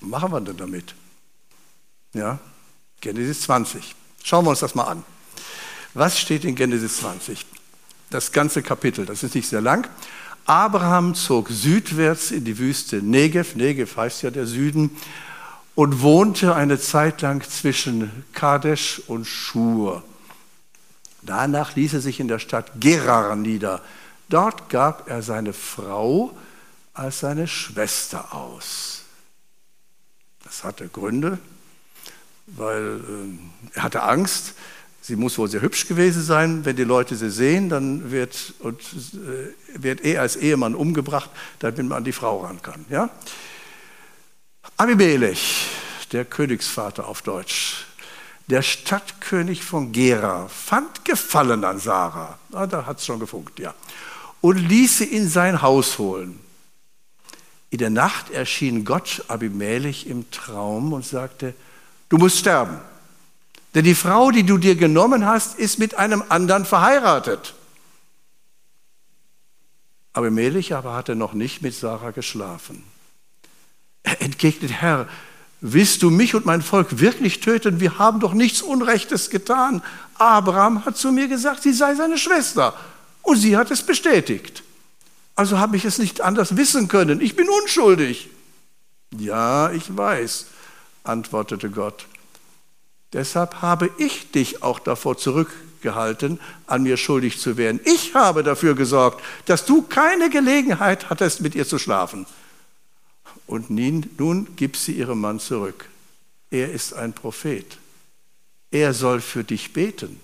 Was 0.02 0.10
machen 0.10 0.32
wir 0.32 0.42
denn 0.42 0.58
damit? 0.58 0.94
Ja, 2.14 2.38
Genesis 3.02 3.42
20. 3.42 3.96
Schauen 4.24 4.46
wir 4.46 4.52
uns 4.52 4.60
das 4.60 4.76
mal 4.76 4.84
an. 4.84 5.04
Was 5.96 6.20
steht 6.20 6.46
in 6.46 6.54
Genesis 6.54 6.98
20? 6.98 7.44
Das 8.10 8.32
ganze 8.32 8.62
Kapitel. 8.62 9.06
Das 9.06 9.24
ist 9.24 9.36
nicht 9.36 9.50
sehr 9.50 9.62
lang. 9.62 9.88
Abraham 10.46 11.14
zog 11.14 11.50
südwärts 11.50 12.32
in 12.32 12.46
die 12.46 12.58
Wüste 12.58 13.02
Negev, 13.02 13.56
Negev 13.56 13.98
heißt 13.98 14.22
ja 14.24 14.32
der 14.32 14.46
Süden, 14.46 14.96
und 15.76 16.02
wohnte 16.02 16.56
eine 16.56 16.80
Zeit 16.80 17.22
lang 17.22 17.48
zwischen 17.48 18.24
Kadesh 18.34 19.02
und 19.08 19.26
Schur. 19.26 20.04
Danach 21.22 21.76
ließ 21.76 21.94
er 21.94 22.02
sich 22.02 22.20
in 22.20 22.30
der 22.30 22.40
Stadt 22.40 22.72
Gerar 22.80 23.36
nieder. 23.36 23.82
Dort 24.30 24.70
gab 24.70 25.10
er 25.10 25.22
seine 25.22 25.54
Frau 25.54 26.36
als 26.94 27.20
seine 27.20 27.48
Schwester 27.48 28.34
aus. 28.34 29.04
Das 30.44 30.64
hatte 30.64 30.88
Gründe, 30.88 31.38
weil 32.48 33.02
äh, 33.74 33.78
er 33.78 33.84
hatte 33.84 34.04
Angst, 34.04 34.54
Sie 35.02 35.16
muss 35.16 35.38
wohl 35.38 35.50
sehr 35.50 35.62
hübsch 35.62 35.88
gewesen 35.88 36.22
sein. 36.22 36.66
Wenn 36.66 36.76
die 36.76 36.84
Leute 36.84 37.16
sie 37.16 37.32
sehen, 37.32 37.70
dann 37.70 38.12
wird, 38.12 38.54
und, 38.60 38.82
äh, 38.82 39.82
wird 39.82 40.02
er 40.02 40.22
als 40.22 40.36
Ehemann 40.36 40.76
umgebracht, 40.76 41.30
damit 41.60 41.78
man 41.80 42.00
an 42.00 42.04
die 42.04 42.12
Frau 42.12 42.42
ran 42.42 42.62
kann. 42.62 42.86
Ja? 42.90 43.10
Abimelech, 44.76 45.68
der 46.12 46.26
Königsvater 46.26 47.08
auf 47.08 47.22
Deutsch, 47.22 47.86
der 48.48 48.62
Stadtkönig 48.62 49.64
von 49.64 49.92
Gera, 49.92 50.48
fand 50.48 51.06
Gefallen 51.06 51.64
an 51.64 51.80
Sarah. 51.80 52.38
Ah, 52.52 52.68
da 52.68 52.86
hat 52.86 53.00
es 53.00 53.06
schon 53.06 53.20
gefunkt, 53.20 53.60
ja. 53.60 53.74
Und 54.42 54.58
ließ 54.58 55.00
sie 55.00 55.06
in 55.06 55.30
sein 55.30 55.62
Haus 55.62 55.98
holen. 55.98 56.40
In 57.70 57.80
der 57.80 57.90
Nacht 57.90 58.30
erschien 58.30 58.86
Gott 58.86 59.24
Abimelech 59.28 60.08
im 60.08 60.30
Traum 60.32 60.94
und 60.94 61.06
sagte, 61.06 61.54
du 62.10 62.18
musst 62.18 62.38
sterben. 62.38 62.80
Denn 63.76 63.84
die 63.84 63.96
Frau, 63.96 64.32
die 64.32 64.44
du 64.44 64.58
dir 64.58 64.76
genommen 64.76 65.26
hast, 65.26 65.60
ist 65.60 65.80
mit 65.80 65.96
einem 65.96 66.24
anderen 66.30 66.66
verheiratet. 66.66 67.54
Abimelech 70.14 70.74
aber 70.74 70.96
hatte 70.96 71.16
noch 71.16 71.34
nicht 71.34 71.62
mit 71.62 71.76
Sarah 71.76 72.12
geschlafen. 72.12 72.84
Er 74.02 74.22
entgegnet, 74.22 74.72
Herr, 74.72 75.08
willst 75.62 76.02
du 76.02 76.10
mich 76.10 76.34
und 76.34 76.46
mein 76.46 76.62
Volk 76.62 77.00
wirklich 77.00 77.40
töten? 77.40 77.80
Wir 77.80 78.00
haben 78.00 78.20
doch 78.20 78.34
nichts 78.34 78.62
Unrechtes 78.62 79.30
getan. 79.30 79.84
Abraham 80.16 80.86
hat 80.86 80.98
zu 80.98 81.12
mir 81.12 81.28
gesagt, 81.28 81.62
sie 81.62 81.74
sei 81.74 81.94
seine 81.94 82.18
Schwester. 82.18 82.74
Und 83.22 83.38
sie 83.38 83.58
hat 83.58 83.70
es 83.70 83.84
bestätigt. 83.84 84.64
Also 85.36 85.60
habe 85.60 85.78
ich 85.78 85.86
es 85.86 86.00
nicht 86.00 86.22
anders 86.22 86.58
wissen 86.58 86.88
können. 86.88 87.22
Ich 87.22 87.36
bin 87.36 87.48
unschuldig. 87.48 88.30
Ja, 89.16 89.72
ich 89.72 89.96
weiß, 89.96 90.48
antwortete 91.04 91.70
Gott. 91.70 92.08
Deshalb 93.14 93.62
habe 93.62 93.90
ich 93.98 94.32
dich 94.32 94.64
auch 94.64 94.80
davor 94.80 95.18
zurückgehalten, 95.18 96.40
an 96.66 96.84
mir 96.84 96.98
schuldig 96.98 97.40
zu 97.40 97.58
werden. 97.58 97.80
Ich 97.86 98.16
habe 98.16 98.44
dafür 98.44 98.76
gesorgt, 98.76 99.24
dass 99.46 99.66
du 99.66 99.82
keine 99.82 100.30
Gelegenheit 100.30 101.10
hattest, 101.10 101.42
mit 101.42 101.56
ihr 101.56 101.66
zu 101.66 101.80
schlafen. 101.80 102.26
Und 103.46 103.70
nun 103.70 104.48
gib 104.58 104.76
sie 104.76 104.94
ihrem 104.94 105.22
Mann 105.22 105.40
zurück. 105.40 105.86
Er 106.52 106.72
ist 106.72 106.94
ein 106.94 107.14
Prophet. 107.14 107.78
Er 108.72 108.94
soll 108.94 109.22
für 109.22 109.44
dich 109.44 109.72
beten. 109.72 110.20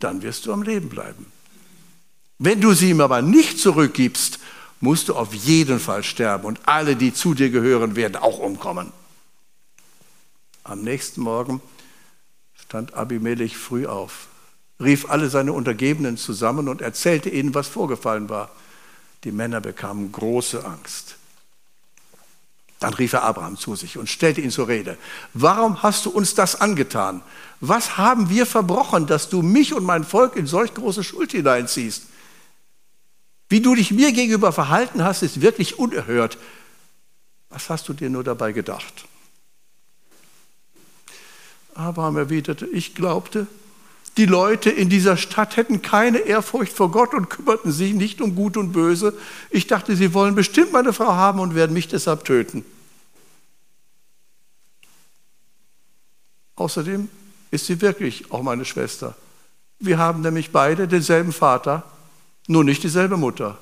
Dann 0.00 0.22
wirst 0.22 0.46
du 0.46 0.52
am 0.52 0.62
Leben 0.62 0.88
bleiben. 0.88 1.26
Wenn 2.38 2.60
du 2.60 2.72
sie 2.72 2.90
ihm 2.90 3.00
aber 3.00 3.22
nicht 3.22 3.58
zurückgibst, 3.58 4.38
musst 4.80 5.08
du 5.08 5.14
auf 5.14 5.34
jeden 5.34 5.78
Fall 5.78 6.02
sterben 6.02 6.46
und 6.46 6.66
alle, 6.66 6.96
die 6.96 7.12
zu 7.12 7.34
dir 7.34 7.50
gehören, 7.50 7.96
werden 7.96 8.16
auch 8.16 8.38
umkommen. 8.38 8.92
Am 10.64 10.82
nächsten 10.82 11.20
Morgen 11.20 11.60
stand 12.70 12.94
Abimelech 12.94 13.56
früh 13.56 13.84
auf, 13.84 14.28
rief 14.78 15.10
alle 15.10 15.28
seine 15.28 15.52
Untergebenen 15.52 16.16
zusammen 16.16 16.68
und 16.68 16.80
erzählte 16.80 17.28
ihnen, 17.28 17.52
was 17.52 17.66
vorgefallen 17.66 18.28
war. 18.28 18.48
Die 19.24 19.32
Männer 19.32 19.60
bekamen 19.60 20.12
große 20.12 20.64
Angst. 20.64 21.16
Dann 22.78 22.94
rief 22.94 23.12
er 23.12 23.24
Abraham 23.24 23.56
zu 23.56 23.74
sich 23.74 23.98
und 23.98 24.08
stellte 24.08 24.40
ihn 24.40 24.52
zur 24.52 24.68
Rede. 24.68 24.96
Warum 25.34 25.82
hast 25.82 26.06
du 26.06 26.10
uns 26.10 26.36
das 26.36 26.60
angetan? 26.60 27.22
Was 27.58 27.98
haben 27.98 28.30
wir 28.30 28.46
verbrochen, 28.46 29.08
dass 29.08 29.28
du 29.28 29.42
mich 29.42 29.74
und 29.74 29.82
mein 29.82 30.04
Volk 30.04 30.36
in 30.36 30.46
solch 30.46 30.72
große 30.72 31.02
Schuld 31.02 31.32
hineinziehst? 31.32 32.04
Wie 33.48 33.60
du 33.60 33.74
dich 33.74 33.90
mir 33.90 34.12
gegenüber 34.12 34.52
verhalten 34.52 35.02
hast, 35.02 35.22
ist 35.24 35.40
wirklich 35.40 35.80
unerhört. 35.80 36.38
Was 37.48 37.68
hast 37.68 37.88
du 37.88 37.94
dir 37.94 38.10
nur 38.10 38.22
dabei 38.22 38.52
gedacht? 38.52 39.06
Abraham 41.74 42.16
erwiderte, 42.16 42.66
ich 42.66 42.94
glaubte, 42.94 43.46
die 44.16 44.26
Leute 44.26 44.70
in 44.70 44.88
dieser 44.88 45.16
Stadt 45.16 45.56
hätten 45.56 45.82
keine 45.82 46.18
Ehrfurcht 46.18 46.72
vor 46.72 46.90
Gott 46.90 47.14
und 47.14 47.30
kümmerten 47.30 47.72
sich 47.72 47.94
nicht 47.94 48.20
um 48.20 48.34
Gut 48.34 48.56
und 48.56 48.72
Böse. 48.72 49.14
Ich 49.50 49.66
dachte, 49.66 49.94
sie 49.96 50.12
wollen 50.12 50.34
bestimmt 50.34 50.72
meine 50.72 50.92
Frau 50.92 51.14
haben 51.14 51.38
und 51.38 51.54
werden 51.54 51.72
mich 51.72 51.88
deshalb 51.88 52.24
töten. 52.24 52.64
Außerdem 56.56 57.08
ist 57.50 57.66
sie 57.66 57.80
wirklich 57.80 58.30
auch 58.32 58.42
meine 58.42 58.64
Schwester. 58.64 59.16
Wir 59.78 59.96
haben 59.96 60.20
nämlich 60.20 60.50
beide 60.50 60.86
denselben 60.86 61.32
Vater, 61.32 61.84
nur 62.46 62.64
nicht 62.64 62.82
dieselbe 62.82 63.16
Mutter. 63.16 63.56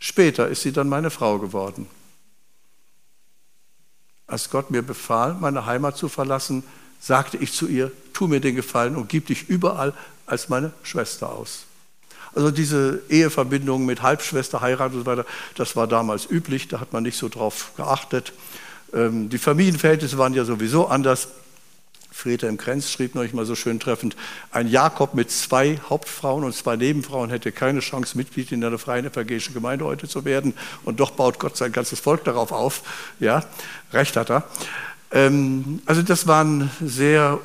Später 0.00 0.48
ist 0.48 0.62
sie 0.62 0.72
dann 0.72 0.88
meine 0.88 1.10
Frau 1.10 1.38
geworden. 1.38 1.86
Als 4.26 4.50
Gott 4.50 4.70
mir 4.70 4.82
befahl, 4.82 5.34
meine 5.34 5.66
Heimat 5.66 5.96
zu 5.96 6.08
verlassen, 6.08 6.64
sagte 7.00 7.36
ich 7.36 7.52
zu 7.52 7.66
ihr, 7.66 7.92
tu 8.12 8.26
mir 8.26 8.40
den 8.40 8.56
Gefallen 8.56 8.96
und 8.96 9.08
gib 9.08 9.26
dich 9.26 9.48
überall 9.48 9.92
als 10.26 10.48
meine 10.48 10.72
Schwester 10.82 11.30
aus. 11.30 11.64
Also 12.34 12.50
diese 12.50 13.02
Eheverbindung 13.08 13.86
mit 13.86 14.02
Halbschwester, 14.02 14.60
Heirat 14.60 14.92
und 14.92 15.00
so 15.00 15.06
weiter, 15.06 15.24
das 15.54 15.76
war 15.76 15.86
damals 15.86 16.28
üblich, 16.28 16.68
da 16.68 16.80
hat 16.80 16.92
man 16.92 17.04
nicht 17.04 17.16
so 17.16 17.28
drauf 17.28 17.72
geachtet. 17.76 18.32
Ähm, 18.92 19.28
die 19.28 19.38
Familienverhältnisse 19.38 20.18
waren 20.18 20.34
ja 20.34 20.44
sowieso 20.44 20.86
anders. 20.86 21.28
Frieder 22.10 22.48
im 22.48 22.58
Krenz 22.58 22.90
schrieb 22.90 23.16
neulich 23.16 23.34
mal 23.34 23.44
so 23.44 23.56
schön 23.56 23.80
treffend, 23.80 24.14
ein 24.52 24.68
Jakob 24.68 25.14
mit 25.14 25.32
zwei 25.32 25.80
Hauptfrauen 25.90 26.44
und 26.44 26.54
zwei 26.54 26.76
Nebenfrauen 26.76 27.28
hätte 27.28 27.50
keine 27.50 27.80
Chance, 27.80 28.16
Mitglied 28.16 28.52
in 28.52 28.64
einer 28.64 28.78
freien 28.78 29.04
evangelischen 29.04 29.52
Gemeinde 29.52 29.84
heute 29.84 30.08
zu 30.08 30.24
werden. 30.24 30.54
Und 30.84 31.00
doch 31.00 31.10
baut 31.10 31.40
Gott 31.40 31.56
sein 31.56 31.72
ganzes 31.72 31.98
Volk 31.98 32.22
darauf 32.22 32.52
auf. 32.52 32.82
Ja, 33.18 33.44
recht 33.92 34.16
hat 34.16 34.30
er. 34.30 34.44
Ähm, 35.14 35.80
also 35.86 36.02
das 36.02 36.26
waren 36.26 36.70
sehr 36.84 37.38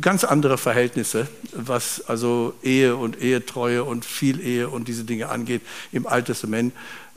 ganz 0.00 0.22
andere 0.22 0.56
Verhältnisse, 0.56 1.26
was 1.52 2.08
also 2.08 2.54
Ehe 2.62 2.94
und 2.94 3.20
Ehetreue 3.20 3.82
und 3.82 4.04
Vielehe 4.04 4.68
und 4.68 4.86
diese 4.86 5.02
Dinge 5.02 5.28
angeht 5.28 5.62
im 5.90 6.06
Alten 6.06 6.26
Testament. 6.26 6.72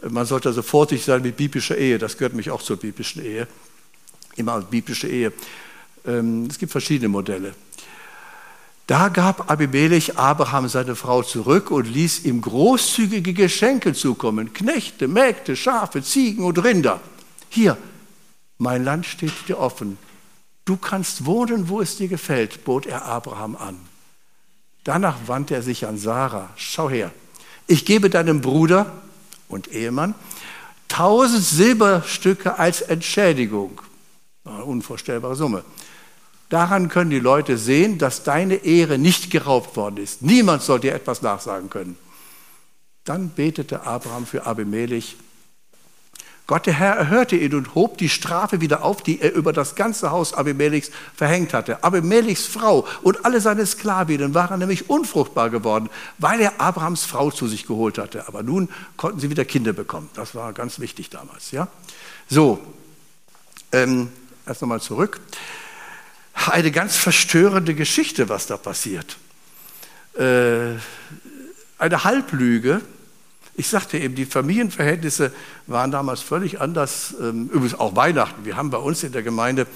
Man 0.09 0.25
sollte 0.25 0.49
also 0.49 0.63
vorsichtig 0.63 1.05
sein 1.05 1.21
mit 1.21 1.37
biblischer 1.37 1.77
Ehe. 1.77 1.99
Das 1.99 2.17
gehört 2.17 2.33
mich 2.33 2.49
auch 2.49 2.63
zur 2.63 2.77
biblischen 2.77 3.23
Ehe. 3.23 3.47
Immer 4.35 4.61
biblische 4.61 5.07
Ehe. 5.07 5.31
Ähm, 6.07 6.47
es 6.49 6.57
gibt 6.57 6.71
verschiedene 6.71 7.09
Modelle. 7.09 7.53
Da 8.87 9.09
gab 9.09 9.51
Abimelech 9.51 10.17
Abraham 10.17 10.69
seine 10.69 10.95
Frau 10.95 11.21
zurück 11.21 11.69
und 11.69 11.85
ließ 11.85 12.25
ihm 12.25 12.41
großzügige 12.41 13.33
Geschenke 13.33 13.93
zukommen. 13.93 14.53
Knechte, 14.53 15.07
Mägde, 15.07 15.55
Schafe, 15.55 16.01
Ziegen 16.01 16.43
und 16.43 16.61
Rinder. 16.63 16.99
Hier, 17.49 17.77
mein 18.61 18.83
Land 18.83 19.07
steht 19.07 19.33
dir 19.47 19.57
offen. 19.57 19.97
Du 20.65 20.77
kannst 20.77 21.25
wohnen, 21.25 21.67
wo 21.67 21.81
es 21.81 21.97
dir 21.97 22.07
gefällt, 22.07 22.63
bot 22.63 22.85
er 22.85 23.05
Abraham 23.05 23.55
an. 23.55 23.75
Danach 24.83 25.17
wandte 25.25 25.55
er 25.55 25.63
sich 25.63 25.87
an 25.87 25.97
Sarah. 25.97 26.51
Schau 26.57 26.87
her, 26.87 27.11
ich 27.65 27.85
gebe 27.85 28.11
deinem 28.11 28.41
Bruder 28.41 29.01
und 29.47 29.69
Ehemann 29.69 30.13
tausend 30.87 31.43
Silberstücke 31.43 32.59
als 32.59 32.81
Entschädigung. 32.81 33.81
Eine 34.45 34.63
unvorstellbare 34.63 35.35
Summe. 35.35 35.63
Daran 36.49 36.87
können 36.87 37.09
die 37.09 37.19
Leute 37.19 37.57
sehen, 37.57 37.97
dass 37.97 38.21
deine 38.21 38.57
Ehre 38.57 38.99
nicht 38.99 39.31
geraubt 39.31 39.75
worden 39.75 39.97
ist. 39.97 40.21
Niemand 40.21 40.61
soll 40.61 40.81
dir 40.81 40.93
etwas 40.93 41.23
nachsagen 41.23 41.71
können. 41.71 41.97
Dann 43.05 43.31
betete 43.31 43.87
Abraham 43.87 44.27
für 44.27 44.45
Abimelech 44.45 45.15
Gott 46.51 46.65
der 46.65 46.73
Herr 46.73 46.95
erhörte 46.95 47.37
ihn 47.37 47.55
und 47.55 47.75
hob 47.75 47.97
die 47.97 48.09
Strafe 48.09 48.59
wieder 48.59 48.83
auf, 48.83 49.01
die 49.01 49.21
er 49.21 49.33
über 49.33 49.53
das 49.53 49.75
ganze 49.75 50.11
Haus 50.11 50.33
Abimelechs 50.33 50.91
verhängt 51.15 51.53
hatte. 51.53 51.81
Abimelechs 51.81 52.45
Frau 52.45 52.85
und 53.03 53.23
alle 53.23 53.39
seine 53.39 53.65
Sklavinnen 53.65 54.33
waren 54.33 54.59
nämlich 54.59 54.89
unfruchtbar 54.89 55.49
geworden, 55.49 55.89
weil 56.17 56.41
er 56.41 56.59
Abrahams 56.59 57.05
Frau 57.05 57.31
zu 57.31 57.47
sich 57.47 57.67
geholt 57.67 57.97
hatte. 57.97 58.27
Aber 58.27 58.43
nun 58.43 58.67
konnten 58.97 59.21
sie 59.21 59.29
wieder 59.29 59.45
Kinder 59.45 59.71
bekommen. 59.71 60.09
Das 60.13 60.35
war 60.35 60.51
ganz 60.51 60.81
wichtig 60.81 61.09
damals. 61.09 61.51
Ja? 61.51 61.69
So, 62.27 62.59
ähm, 63.71 64.09
erst 64.45 64.61
nochmal 64.61 64.81
zurück. 64.81 65.21
Eine 66.33 66.71
ganz 66.71 66.97
verstörende 66.97 67.75
Geschichte, 67.75 68.27
was 68.27 68.47
da 68.47 68.57
passiert. 68.57 69.15
Äh, 70.15 70.73
eine 71.77 72.03
Halblüge, 72.03 72.81
ich 73.55 73.67
sagte 73.67 73.97
eben, 73.97 74.15
die 74.15 74.25
Familienverhältnisse 74.25 75.31
waren 75.67 75.91
damals 75.91 76.21
völlig 76.21 76.61
anders. 76.61 77.13
Ähm, 77.19 77.49
übrigens 77.51 77.79
auch 77.79 77.95
Weihnachten. 77.95 78.45
Wir 78.45 78.55
haben 78.55 78.69
bei 78.69 78.77
uns 78.77 79.03
in 79.03 79.11
der 79.11 79.23
Gemeinde 79.23 79.67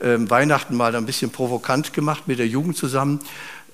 ähm, 0.00 0.30
Weihnachten 0.30 0.76
mal 0.76 0.94
ein 0.94 1.04
bisschen 1.04 1.30
provokant 1.30 1.92
gemacht 1.92 2.28
mit 2.28 2.38
der 2.38 2.46
Jugend 2.46 2.76
zusammen. 2.76 3.20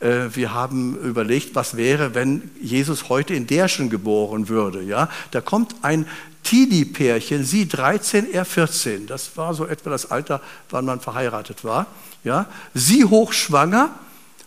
Äh, 0.01 0.29
wir 0.35 0.55
haben 0.55 0.97
überlegt, 0.97 1.55
was 1.55 1.77
wäre, 1.77 2.15
wenn 2.15 2.51
Jesus 2.61 3.09
heute 3.11 3.35
in 3.35 3.47
Derschen 3.47 3.91
geboren 3.91 4.49
würde. 4.49 4.83
Ja, 4.83 5.11
da 5.31 5.43
kommt 5.43 5.75
ein 5.83 6.07
Teenie-Pärchen, 6.43 7.45
sie 7.45 7.69
13, 7.69 8.33
er 8.33 8.47
14. 8.47 9.07
Das 9.07 9.37
war 9.37 9.53
so 9.53 9.67
etwa 9.67 9.91
das 9.91 10.11
Alter, 10.11 10.41
wann 10.71 10.87
man 10.87 11.01
verheiratet 11.01 11.65
war. 11.65 11.87
Ja, 12.25 12.47
sie 12.73 13.05
hochschwanger 13.05 13.91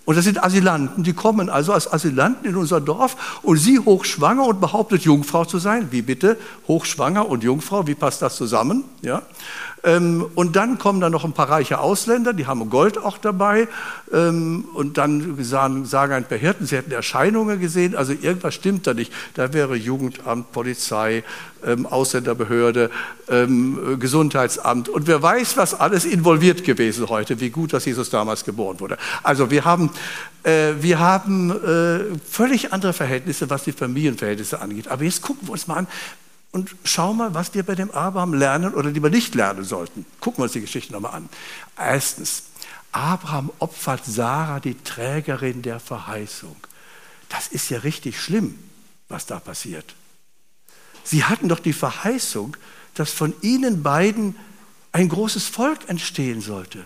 Und 0.05 0.17
das 0.17 0.25
sind 0.25 0.43
Asylanten, 0.43 1.03
die 1.03 1.13
kommen 1.13 1.49
also 1.49 1.71
als 1.71 1.91
Asylanten 1.91 2.49
in 2.49 2.57
unser 2.57 2.81
Dorf 2.81 3.39
und 3.41 3.57
sie 3.57 3.79
hochschwanger 3.79 4.45
und 4.45 4.59
behauptet 4.59 5.03
Jungfrau 5.03 5.45
zu 5.45 5.59
sein. 5.59 5.87
Wie 5.91 6.01
bitte? 6.01 6.37
Hochschwanger 6.67 7.27
und 7.29 7.43
Jungfrau, 7.43 7.87
wie 7.87 7.95
passt 7.95 8.21
das 8.21 8.35
zusammen? 8.35 8.83
Ja? 9.01 9.21
Ähm, 9.83 10.25
und 10.35 10.55
dann 10.55 10.77
kommen 10.77 11.01
da 11.01 11.09
noch 11.09 11.25
ein 11.25 11.33
paar 11.33 11.49
reiche 11.49 11.79
Ausländer, 11.79 12.33
die 12.33 12.47
haben 12.47 12.69
Gold 12.69 12.97
auch 12.97 13.17
dabei. 13.17 13.67
Ähm, 14.13 14.65
und 14.73 14.97
dann 14.97 15.43
sagen, 15.43 15.85
sagen 15.85 16.13
ein 16.13 16.23
paar 16.23 16.37
Hirten, 16.37 16.65
sie 16.65 16.77
hätten 16.77 16.91
Erscheinungen 16.91 17.59
gesehen. 17.59 17.95
Also 17.95 18.13
irgendwas 18.13 18.53
stimmt 18.53 18.87
da 18.87 18.93
nicht. 18.93 19.11
Da 19.33 19.53
wäre 19.53 19.75
Jugendamt, 19.75 20.51
Polizei, 20.51 21.23
ähm, 21.65 21.85
Ausländerbehörde, 21.85 22.89
Gesundheitsamt 23.99 24.89
und 24.89 25.07
wer 25.07 25.21
weiß, 25.21 25.55
was 25.55 25.79
alles 25.79 26.03
involviert 26.03 26.65
gewesen 26.65 27.07
heute. 27.07 27.39
Wie 27.39 27.49
gut, 27.49 27.71
dass 27.71 27.85
Jesus 27.85 28.09
damals 28.09 28.43
geboren 28.43 28.81
wurde. 28.81 28.97
Also 29.23 29.49
wir 29.49 29.63
haben, 29.63 29.89
äh, 30.43 30.73
wir 30.81 30.99
haben 30.99 31.51
äh, 31.51 32.17
völlig 32.29 32.73
andere 32.73 32.91
Verhältnisse, 32.91 33.49
was 33.49 33.63
die 33.63 33.71
Familienverhältnisse 33.71 34.59
angeht. 34.59 34.89
Aber 34.89 35.03
jetzt 35.03 35.21
gucken 35.21 35.47
wir 35.47 35.53
uns 35.53 35.67
mal 35.67 35.77
an, 35.77 35.87
und 36.53 36.75
schau 36.83 37.13
mal, 37.13 37.33
was 37.33 37.53
wir 37.55 37.63
bei 37.63 37.73
dem 37.73 37.91
Abraham 37.91 38.35
lernen 38.35 38.75
oder 38.75 38.91
lieber 38.91 39.09
nicht 39.09 39.33
lernen 39.33 39.65
sollten. 39.65 40.05
Gucken 40.19 40.39
wir 40.39 40.43
uns 40.43 40.53
die 40.53 40.61
Geschichte 40.61 40.93
nochmal 40.93 41.15
an. 41.15 41.29
Erstens, 41.75 42.43
Abraham 42.91 43.51
opfert 43.57 44.05
Sarah, 44.05 44.59
die 44.59 44.75
Trägerin 44.75 45.63
der 45.63 45.79
Verheißung. 45.79 46.55
Das 47.27 47.47
ist 47.47 47.69
ja 47.69 47.79
richtig 47.79 48.21
schlimm, 48.21 48.57
was 49.09 49.25
da 49.25 49.39
passiert. 49.39 49.95
Sie 51.03 51.23
hatten 51.23 51.49
doch 51.49 51.59
die 51.59 51.73
Verheißung, 51.73 52.55
dass 52.93 53.11
von 53.11 53.33
ihnen 53.41 53.81
beiden 53.81 54.35
ein 54.91 55.09
großes 55.09 55.47
Volk 55.47 55.89
entstehen 55.89 56.39
sollte. 56.39 56.85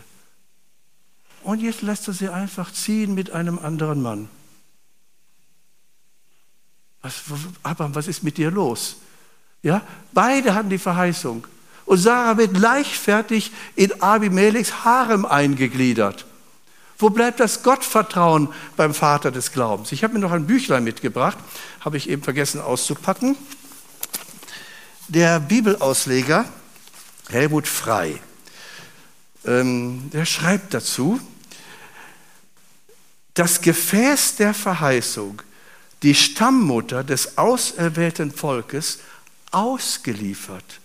Und 1.44 1.62
jetzt 1.62 1.82
lässt 1.82 2.08
er 2.08 2.14
sie 2.14 2.30
einfach 2.30 2.72
ziehen 2.72 3.14
mit 3.14 3.32
einem 3.32 3.60
anderen 3.60 4.02
Mann. 4.02 4.30
Was, 7.02 7.22
Abraham, 7.64 7.96
was 7.96 8.08
ist 8.08 8.24
mit 8.24 8.38
dir 8.38 8.50
los? 8.50 8.96
Ja, 9.64 9.82
beide 10.14 10.54
hatten 10.54 10.70
die 10.70 10.78
Verheißung. 10.78 11.46
Und 11.86 11.98
Sarah 11.98 12.38
wird 12.38 12.58
leichtfertig 12.58 13.52
in 13.76 14.02
Abimelechs 14.02 14.84
Harem 14.84 15.26
eingegliedert. 15.26 16.26
Wo 17.00 17.10
bleibt 17.10 17.40
das 17.40 17.64
Gottvertrauen 17.64 18.50
beim 18.76 18.94
Vater 18.94 19.32
des 19.32 19.52
Glaubens? 19.52 19.92
Ich 19.92 20.04
habe 20.04 20.14
mir 20.14 20.20
noch 20.20 20.32
ein 20.32 20.48
Büchlein 20.48 20.84
mitgebracht, 20.84 21.38
habe 21.80 21.98
ich 21.98 22.10
eben 22.10 22.24
vergessen 22.24 22.60
auszupacken. 22.60 23.38
Der 25.08 25.40
Bibelausleger 25.40 26.46
Helmut 27.30 27.68
Frei, 27.68 28.20
ähm, 29.46 30.10
der 30.12 30.26
schreibt 30.26 30.74
dazu, 30.74 31.20
das 33.34 33.62
Gefäß 33.62 34.38
der 34.38 34.54
Verheißung, 34.54 35.42
die 36.04 36.16
Stammmutter 36.16 37.04
des 37.04 37.38
auserwählten 37.38 38.32
Volkes, 38.32 39.00
ausgeliefert. 39.58 40.80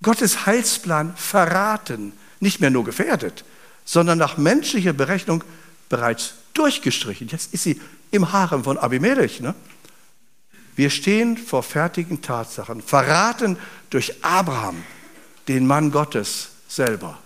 Gottes 0.00 0.46
Heilsplan 0.46 1.16
verraten, 1.16 2.12
nicht 2.38 2.60
mehr 2.60 2.70
nur 2.70 2.84
gefährdet, 2.84 3.44
sondern 3.84 4.18
nach 4.18 4.36
menschlicher 4.36 4.92
Berechnung 4.92 5.42
bereits 5.88 6.34
durchgestrichen. 6.52 7.26
Jetzt 7.26 7.52
ist 7.52 7.64
sie 7.64 7.80
im 8.12 8.30
Harem 8.32 8.62
von 8.62 8.78
Abimelech. 8.78 9.40
Ne? 9.40 9.54
Wir 10.76 10.90
stehen 10.90 11.36
vor 11.36 11.64
fertigen 11.64 12.22
Tatsachen, 12.22 12.82
verraten 12.82 13.58
durch 13.90 14.24
Abraham, 14.24 14.84
den 15.48 15.66
Mann 15.66 15.90
Gottes 15.90 16.50
selber. 16.68 17.18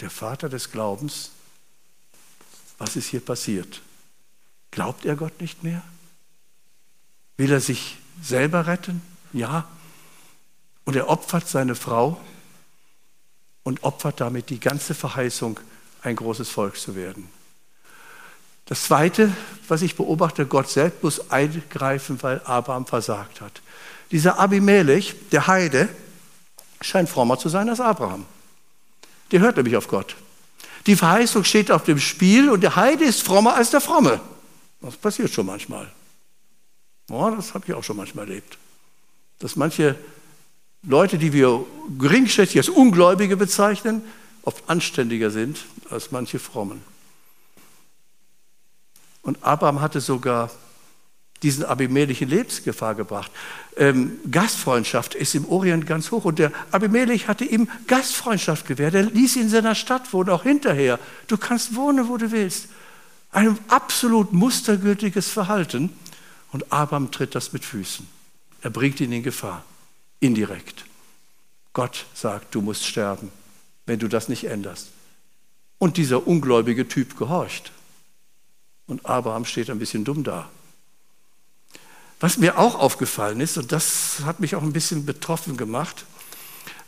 Der 0.00 0.10
Vater 0.10 0.48
des 0.48 0.70
Glaubens, 0.70 1.30
was 2.78 2.96
ist 2.96 3.08
hier 3.08 3.20
passiert? 3.20 3.82
Glaubt 4.70 5.04
er 5.04 5.16
Gott 5.16 5.40
nicht 5.42 5.62
mehr? 5.62 5.82
Will 7.36 7.52
er 7.52 7.60
sich 7.60 7.98
selber 8.22 8.66
retten? 8.66 9.02
Ja. 9.32 9.66
Und 10.84 10.96
er 10.96 11.08
opfert 11.08 11.48
seine 11.48 11.74
Frau 11.74 12.20
und 13.64 13.82
opfert 13.82 14.20
damit 14.20 14.50
die 14.50 14.60
ganze 14.60 14.94
Verheißung, 14.94 15.58
ein 16.02 16.16
großes 16.16 16.48
Volk 16.48 16.78
zu 16.78 16.94
werden. 16.94 17.28
Das 18.66 18.84
Zweite, 18.84 19.32
was 19.68 19.82
ich 19.82 19.96
beobachte, 19.96 20.46
Gott 20.46 20.68
selbst 20.68 21.02
muss 21.02 21.30
eingreifen, 21.30 22.22
weil 22.22 22.40
Abraham 22.44 22.86
versagt 22.86 23.40
hat. 23.40 23.62
Dieser 24.10 24.38
Abimelech, 24.38 25.14
der 25.30 25.46
Heide, 25.46 25.88
scheint 26.80 27.08
frommer 27.08 27.38
zu 27.38 27.48
sein 27.48 27.68
als 27.68 27.80
Abraham. 27.80 28.24
Der 29.32 29.40
hört 29.40 29.56
nämlich 29.56 29.76
auf 29.76 29.88
Gott. 29.88 30.16
Die 30.86 30.96
Verheißung 30.96 31.44
steht 31.44 31.70
auf 31.70 31.84
dem 31.84 31.98
Spiel 31.98 32.48
und 32.50 32.60
der 32.60 32.76
Heide 32.76 33.04
ist 33.04 33.22
frommer 33.22 33.54
als 33.54 33.70
der 33.70 33.80
Fromme. 33.80 34.20
Das 34.80 34.96
passiert 34.96 35.32
schon 35.32 35.46
manchmal. 35.46 35.90
Oh, 37.10 37.30
das 37.34 37.54
habe 37.54 37.64
ich 37.68 37.74
auch 37.74 37.84
schon 37.84 37.96
manchmal 37.96 38.28
erlebt. 38.28 38.58
Dass 39.38 39.56
manche 39.56 39.96
Leute, 40.82 41.18
die 41.18 41.32
wir 41.32 41.64
geringschätzig 41.98 42.58
als 42.58 42.68
Ungläubige 42.68 43.36
bezeichnen, 43.36 44.02
oft 44.42 44.68
anständiger 44.68 45.30
sind 45.30 45.64
als 45.90 46.10
manche 46.10 46.38
Frommen. 46.38 46.82
Und 49.22 49.42
Abraham 49.42 49.80
hatte 49.80 50.00
sogar 50.00 50.50
diesen 51.42 51.64
Abimelech 51.64 52.22
in 52.22 52.28
Lebensgefahr 52.28 52.94
gebracht. 52.94 53.30
Ähm, 53.76 54.18
Gastfreundschaft 54.30 55.14
ist 55.14 55.34
im 55.34 55.46
Orient 55.48 55.86
ganz 55.86 56.10
hoch 56.10 56.24
und 56.24 56.38
der 56.38 56.52
Abimelech 56.70 57.28
hatte 57.28 57.44
ihm 57.44 57.68
Gastfreundschaft 57.86 58.66
gewährt. 58.66 58.94
Er 58.94 59.02
ließ 59.02 59.36
ihn 59.36 59.42
in 59.42 59.48
seiner 59.48 59.74
Stadt 59.74 60.12
wohnen, 60.12 60.30
auch 60.30 60.44
hinterher. 60.44 60.98
Du 61.26 61.36
kannst 61.36 61.74
wohnen, 61.74 62.08
wo 62.08 62.16
du 62.16 62.30
willst. 62.30 62.68
Ein 63.32 63.58
absolut 63.68 64.32
mustergültiges 64.32 65.28
Verhalten. 65.28 65.90
Und 66.56 66.72
Abraham 66.72 67.10
tritt 67.10 67.34
das 67.34 67.52
mit 67.52 67.66
Füßen. 67.66 68.08
Er 68.62 68.70
bringt 68.70 68.98
ihn 69.02 69.12
in 69.12 69.22
Gefahr, 69.22 69.62
indirekt. 70.20 70.86
Gott 71.74 72.06
sagt, 72.14 72.54
du 72.54 72.62
musst 72.62 72.86
sterben, 72.86 73.30
wenn 73.84 73.98
du 73.98 74.08
das 74.08 74.30
nicht 74.30 74.44
änderst. 74.44 74.88
Und 75.76 75.98
dieser 75.98 76.26
ungläubige 76.26 76.88
Typ 76.88 77.18
gehorcht. 77.18 77.72
Und 78.86 79.04
Abraham 79.04 79.44
steht 79.44 79.68
ein 79.68 79.78
bisschen 79.78 80.06
dumm 80.06 80.24
da. 80.24 80.48
Was 82.20 82.38
mir 82.38 82.58
auch 82.58 82.76
aufgefallen 82.76 83.40
ist, 83.40 83.58
und 83.58 83.70
das 83.70 84.20
hat 84.24 84.40
mich 84.40 84.56
auch 84.56 84.62
ein 84.62 84.72
bisschen 84.72 85.04
betroffen 85.04 85.58
gemacht, 85.58 86.06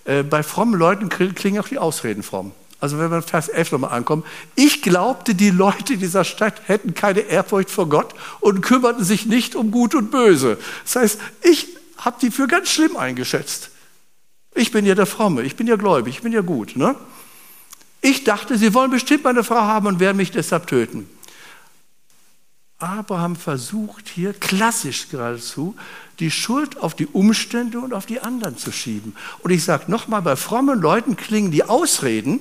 äh, 0.06 0.22
bei 0.22 0.42
frommen 0.42 0.80
Leuten 0.80 1.10
klingen 1.10 1.60
auch 1.60 1.68
die 1.68 1.76
Ausreden 1.76 2.22
fromm. 2.22 2.52
Also 2.80 2.98
wenn 2.98 3.10
wir 3.10 3.22
Vers 3.22 3.48
11 3.48 3.72
nochmal 3.72 3.92
ankommen. 3.92 4.24
Ich 4.54 4.82
glaubte, 4.82 5.34
die 5.34 5.50
Leute 5.50 5.96
dieser 5.96 6.24
Stadt 6.24 6.62
hätten 6.66 6.94
keine 6.94 7.20
Ehrfurcht 7.20 7.70
vor 7.70 7.88
Gott 7.88 8.14
und 8.40 8.60
kümmerten 8.60 9.04
sich 9.04 9.26
nicht 9.26 9.56
um 9.56 9.70
Gut 9.70 9.94
und 9.94 10.10
Böse. 10.10 10.58
Das 10.84 10.96
heißt, 10.96 11.20
ich 11.42 11.68
habe 11.98 12.18
die 12.20 12.30
für 12.30 12.46
ganz 12.46 12.68
schlimm 12.68 12.96
eingeschätzt. 12.96 13.70
Ich 14.54 14.70
bin 14.70 14.86
ja 14.86 14.94
der 14.94 15.06
Fromme, 15.06 15.42
ich 15.42 15.56
bin 15.56 15.66
ja 15.66 15.76
gläubig, 15.76 16.16
ich 16.16 16.22
bin 16.22 16.32
ja 16.32 16.40
gut. 16.40 16.76
Ne? 16.76 16.94
Ich 18.00 18.24
dachte, 18.24 18.56
sie 18.56 18.74
wollen 18.74 18.90
bestimmt 18.90 19.24
meine 19.24 19.42
Frau 19.42 19.60
haben 19.60 19.86
und 19.86 20.00
werden 20.00 20.16
mich 20.16 20.30
deshalb 20.30 20.68
töten. 20.68 21.08
Abraham 22.78 23.34
versucht 23.34 24.08
hier 24.08 24.32
klassisch 24.32 25.08
geradezu, 25.08 25.74
die 26.20 26.30
Schuld 26.30 26.78
auf 26.78 26.94
die 26.94 27.06
Umstände 27.06 27.80
und 27.80 27.92
auf 27.92 28.06
die 28.06 28.20
anderen 28.20 28.56
zu 28.56 28.70
schieben. 28.70 29.16
Und 29.40 29.50
ich 29.50 29.64
sage 29.64 29.90
nochmal, 29.90 30.22
bei 30.22 30.36
frommen 30.36 30.80
Leuten 30.80 31.16
klingen 31.16 31.50
die 31.50 31.64
Ausreden, 31.64 32.40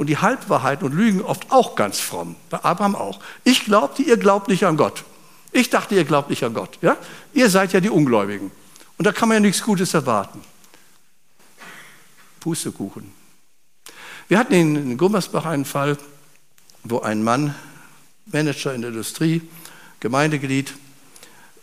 und 0.00 0.06
die 0.06 0.16
Halbwahrheiten 0.16 0.86
und 0.86 0.94
Lügen 0.94 1.20
oft 1.20 1.50
auch 1.50 1.76
ganz 1.76 2.00
fromm. 2.00 2.34
Bei 2.48 2.64
Abraham 2.64 2.96
auch. 2.96 3.20
Ich 3.44 3.66
glaubte, 3.66 4.00
ihr 4.00 4.16
glaubt 4.16 4.48
nicht 4.48 4.64
an 4.64 4.78
Gott. 4.78 5.04
Ich 5.52 5.68
dachte, 5.68 5.94
ihr 5.94 6.06
glaubt 6.06 6.30
nicht 6.30 6.42
an 6.42 6.54
Gott. 6.54 6.78
Ja? 6.80 6.96
Ihr 7.34 7.50
seid 7.50 7.74
ja 7.74 7.80
die 7.80 7.90
Ungläubigen. 7.90 8.50
Und 8.96 9.06
da 9.06 9.12
kann 9.12 9.28
man 9.28 9.36
ja 9.36 9.40
nichts 9.40 9.62
Gutes 9.62 9.92
erwarten. 9.92 10.40
Pustekuchen. 12.40 13.12
Wir 14.26 14.38
hatten 14.38 14.54
in 14.54 14.96
Gummersbach 14.96 15.44
einen 15.44 15.66
Fall, 15.66 15.98
wo 16.82 17.00
ein 17.00 17.22
Mann, 17.22 17.54
Manager 18.24 18.72
in 18.72 18.80
der 18.80 18.92
Industrie, 18.92 19.42
Gemeindeglied, 20.00 20.72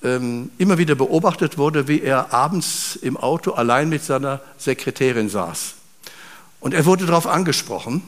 ähm, 0.04 0.52
immer 0.60 0.78
wieder 0.78 0.94
beobachtet 0.94 1.58
wurde, 1.58 1.88
wie 1.88 2.02
er 2.02 2.32
abends 2.36 2.98
im 2.98 3.18
Auto 3.18 3.54
allein 3.54 3.90
mit 3.90 4.04
seiner 4.04 4.42
Sekretärin 4.60 5.28
saß. 5.28 5.74
Und 6.60 6.76
er 6.76 6.86
wurde 6.86 7.08
darauf 7.08 7.26
angesprochen 7.26 8.04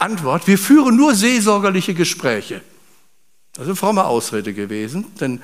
Antwort, 0.00 0.46
wir 0.46 0.58
führen 0.58 0.96
nur 0.96 1.14
seelsorgerliche 1.14 1.94
Gespräche. 1.94 2.62
Das 3.52 3.62
ist 3.62 3.68
eine 3.68 3.76
fromme 3.76 4.04
Ausrede 4.04 4.54
gewesen, 4.54 5.06
denn 5.20 5.42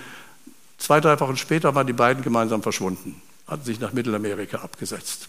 zwei, 0.78 1.00
drei 1.00 1.18
Wochen 1.20 1.36
später 1.36 1.74
waren 1.74 1.86
die 1.86 1.92
beiden 1.92 2.22
gemeinsam 2.22 2.62
verschwunden, 2.62 3.20
hatten 3.46 3.64
sich 3.64 3.80
nach 3.80 3.92
Mittelamerika 3.92 4.58
abgesetzt. 4.58 5.28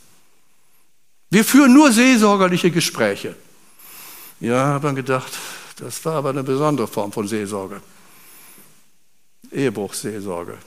Wir 1.30 1.44
führen 1.44 1.74
nur 1.74 1.92
seelsorgerliche 1.92 2.72
Gespräche. 2.72 3.36
Ja, 4.40 4.66
habe 4.68 4.88
dann 4.88 4.96
gedacht, 4.96 5.34
das 5.78 6.04
war 6.06 6.16
aber 6.16 6.30
eine 6.30 6.44
besondere 6.44 6.88
Form 6.88 7.12
von 7.12 7.28
Seelsorge. 7.28 7.82
Ehebruchsseelsorge. 9.52 10.58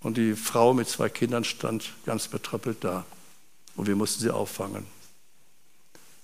Und 0.00 0.16
die 0.16 0.34
Frau 0.34 0.74
mit 0.74 0.88
zwei 0.88 1.08
Kindern 1.08 1.44
stand 1.44 1.92
ganz 2.04 2.28
betröppelt 2.28 2.84
da. 2.84 3.04
Und 3.74 3.86
wir 3.86 3.96
mussten 3.96 4.22
sie 4.22 4.30
auffangen. 4.30 4.86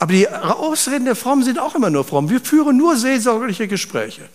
Aber 0.01 0.15
die 0.15 0.29
Ausreden 0.29 1.05
der 1.05 1.15
Frommen 1.15 1.45
sind 1.45 1.59
auch 1.59 1.75
immer 1.75 1.91
nur 1.91 2.05
fromm. 2.05 2.31
Wir 2.31 2.41
führen 2.41 2.79
nur 2.79 2.97
seelsorgerliche 2.97 3.69
Gespräche. 3.69 4.29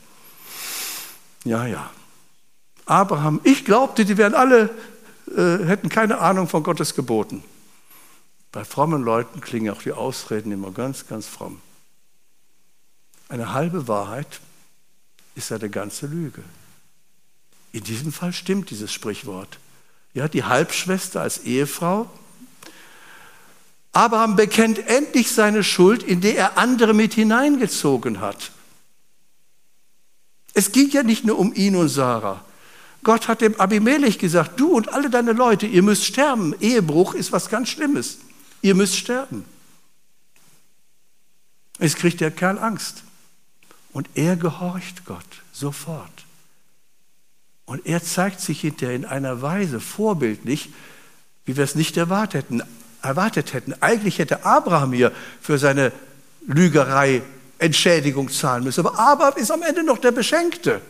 Ja, 1.43 1.65
ja. 1.65 1.89
Abraham, 2.85 3.41
ich 3.43 3.65
glaubte, 3.65 4.05
die 4.05 4.15
wären 4.15 4.35
alle, 4.35 4.69
äh, 5.35 5.65
hätten 5.65 5.89
keine 5.89 6.19
Ahnung 6.19 6.47
von 6.47 6.61
Gottes 6.61 6.93
Geboten. 6.93 7.43
Bei 8.51 8.63
frommen 8.63 9.03
Leuten 9.03 9.41
klingen 9.41 9.73
auch 9.73 9.81
die 9.81 9.91
Ausreden 9.91 10.51
immer 10.51 10.69
ganz, 10.69 11.07
ganz 11.07 11.25
fromm. 11.25 11.59
Eine 13.27 13.53
halbe 13.53 13.87
Wahrheit 13.87 14.39
ist 15.33 15.51
eine 15.51 15.71
ganze 15.71 16.05
Lüge. 16.05 16.43
In 17.71 17.83
diesem 17.83 18.13
Fall 18.13 18.33
stimmt 18.33 18.69
dieses 18.69 18.93
Sprichwort. 18.93 19.57
Ja, 20.13 20.27
die 20.27 20.43
Halbschwester 20.43 21.21
als 21.21 21.39
Ehefrau. 21.39 22.07
Abraham 23.95 24.35
bekennt 24.35 24.89
endlich 24.89 25.31
seine 25.31 25.63
Schuld, 25.63 26.03
in 26.03 26.19
der 26.19 26.35
er 26.37 26.57
andere 26.57 26.93
mit 26.93 27.13
hineingezogen 27.13 28.19
hat. 28.19 28.51
Es 30.53 30.73
ging 30.73 30.89
ja 30.89 31.01
nicht 31.01 31.23
nur 31.23 31.39
um 31.39 31.53
ihn 31.53 31.77
und 31.77 31.87
Sarah. 31.87 32.43
Gott 33.03 33.29
hat 33.29 33.39
dem 33.39 33.57
Abimelech 33.57 34.19
gesagt, 34.19 34.59
du 34.59 34.73
und 34.73 34.93
alle 34.93 35.09
deine 35.09 35.31
Leute, 35.31 35.65
ihr 35.65 35.81
müsst 35.81 36.03
sterben. 36.03 36.53
Ehebruch 36.59 37.13
ist 37.13 37.31
was 37.31 37.47
ganz 37.47 37.69
Schlimmes. 37.69 38.17
Ihr 38.61 38.75
müsst 38.75 38.97
sterben. 38.97 39.45
Es 41.79 41.95
kriegt 41.95 42.19
der 42.19 42.31
Kerl 42.31 42.59
Angst. 42.59 43.03
Und 43.93 44.09
er 44.15 44.35
gehorcht 44.35 45.05
Gott 45.05 45.23
sofort. 45.53 46.25
Und 47.63 47.85
er 47.85 48.03
zeigt 48.03 48.41
sich 48.41 48.59
hinterher 48.59 48.95
in 48.95 49.05
einer 49.05 49.41
Weise 49.41 49.79
vorbildlich, 49.79 50.69
wie 51.45 51.55
wir 51.55 51.63
es 51.63 51.75
nicht 51.75 51.95
erwartet 51.95 52.43
hätten. 52.43 52.61
Erwartet 53.05 53.53
hätten. 53.53 53.73
Eigentlich 53.81 54.19
hätte 54.19 54.45
Abraham 54.45 54.93
hier 54.93 55.11
für 55.41 55.57
seine 55.57 55.91
Lügerei 56.45 57.21
Entschädigung 57.57 58.29
zahlen 58.29 58.63
müssen. 58.63 58.85
Aber 58.85 58.99
Abraham 58.99 59.37
ist 59.37 59.51
am 59.51 59.61
Ende 59.61 59.83
noch 59.83 59.97
der 59.97 60.11
Beschenkte 60.11 60.81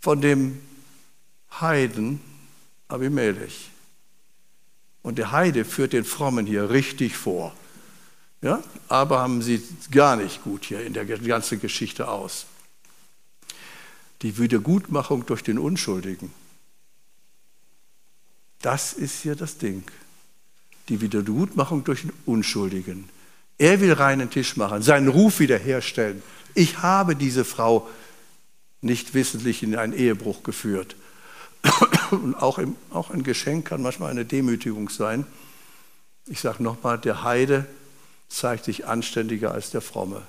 von 0.00 0.20
dem 0.20 0.60
Heiden 1.60 2.20
Abimelech. 2.88 3.70
Und 5.02 5.18
der 5.18 5.32
Heide 5.32 5.64
führt 5.64 5.92
den 5.92 6.04
Frommen 6.04 6.46
hier 6.46 6.70
richtig 6.70 7.16
vor. 7.16 7.54
Ja? 8.40 8.62
Abraham 8.88 9.42
sieht 9.42 9.90
gar 9.90 10.16
nicht 10.16 10.44
gut 10.44 10.64
hier 10.64 10.84
in 10.84 10.92
der 10.92 11.04
ganzen 11.04 11.60
Geschichte 11.60 12.08
aus 12.08 12.46
die 14.22 14.38
Wiedergutmachung 14.38 15.26
durch 15.26 15.42
den 15.42 15.58
Unschuldigen. 15.58 16.32
Das 18.60 18.92
ist 18.92 19.22
hier 19.22 19.34
das 19.34 19.58
Ding. 19.58 19.82
Die 20.88 21.00
Wiedergutmachung 21.00 21.84
durch 21.84 22.02
den 22.02 22.12
Unschuldigen. 22.26 23.08
Er 23.58 23.80
will 23.80 23.92
reinen 23.92 24.30
Tisch 24.30 24.56
machen, 24.56 24.82
seinen 24.82 25.08
Ruf 25.08 25.38
wiederherstellen. 25.38 26.22
Ich 26.54 26.78
habe 26.78 27.16
diese 27.16 27.44
Frau 27.44 27.88
nicht 28.80 29.14
wissentlich 29.14 29.62
in 29.62 29.76
einen 29.76 29.92
Ehebruch 29.92 30.42
geführt. 30.42 30.96
Und 32.10 32.34
auch, 32.34 32.58
im, 32.58 32.76
auch 32.90 33.10
ein 33.10 33.22
Geschenk 33.22 33.66
kann 33.68 33.82
manchmal 33.82 34.10
eine 34.10 34.24
Demütigung 34.24 34.88
sein. 34.88 35.26
Ich 36.26 36.40
sage 36.40 36.62
nochmal, 36.62 36.98
der 36.98 37.22
Heide 37.22 37.66
zeigt 38.28 38.64
sich 38.64 38.86
anständiger 38.86 39.52
als 39.52 39.70
der 39.70 39.80
Fromme. 39.80 40.22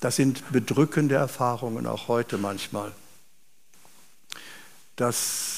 Das 0.00 0.16
sind 0.16 0.52
bedrückende 0.52 1.14
Erfahrungen 1.14 1.86
auch 1.86 2.08
heute 2.08 2.38
manchmal. 2.38 2.92
Dass 4.96 5.56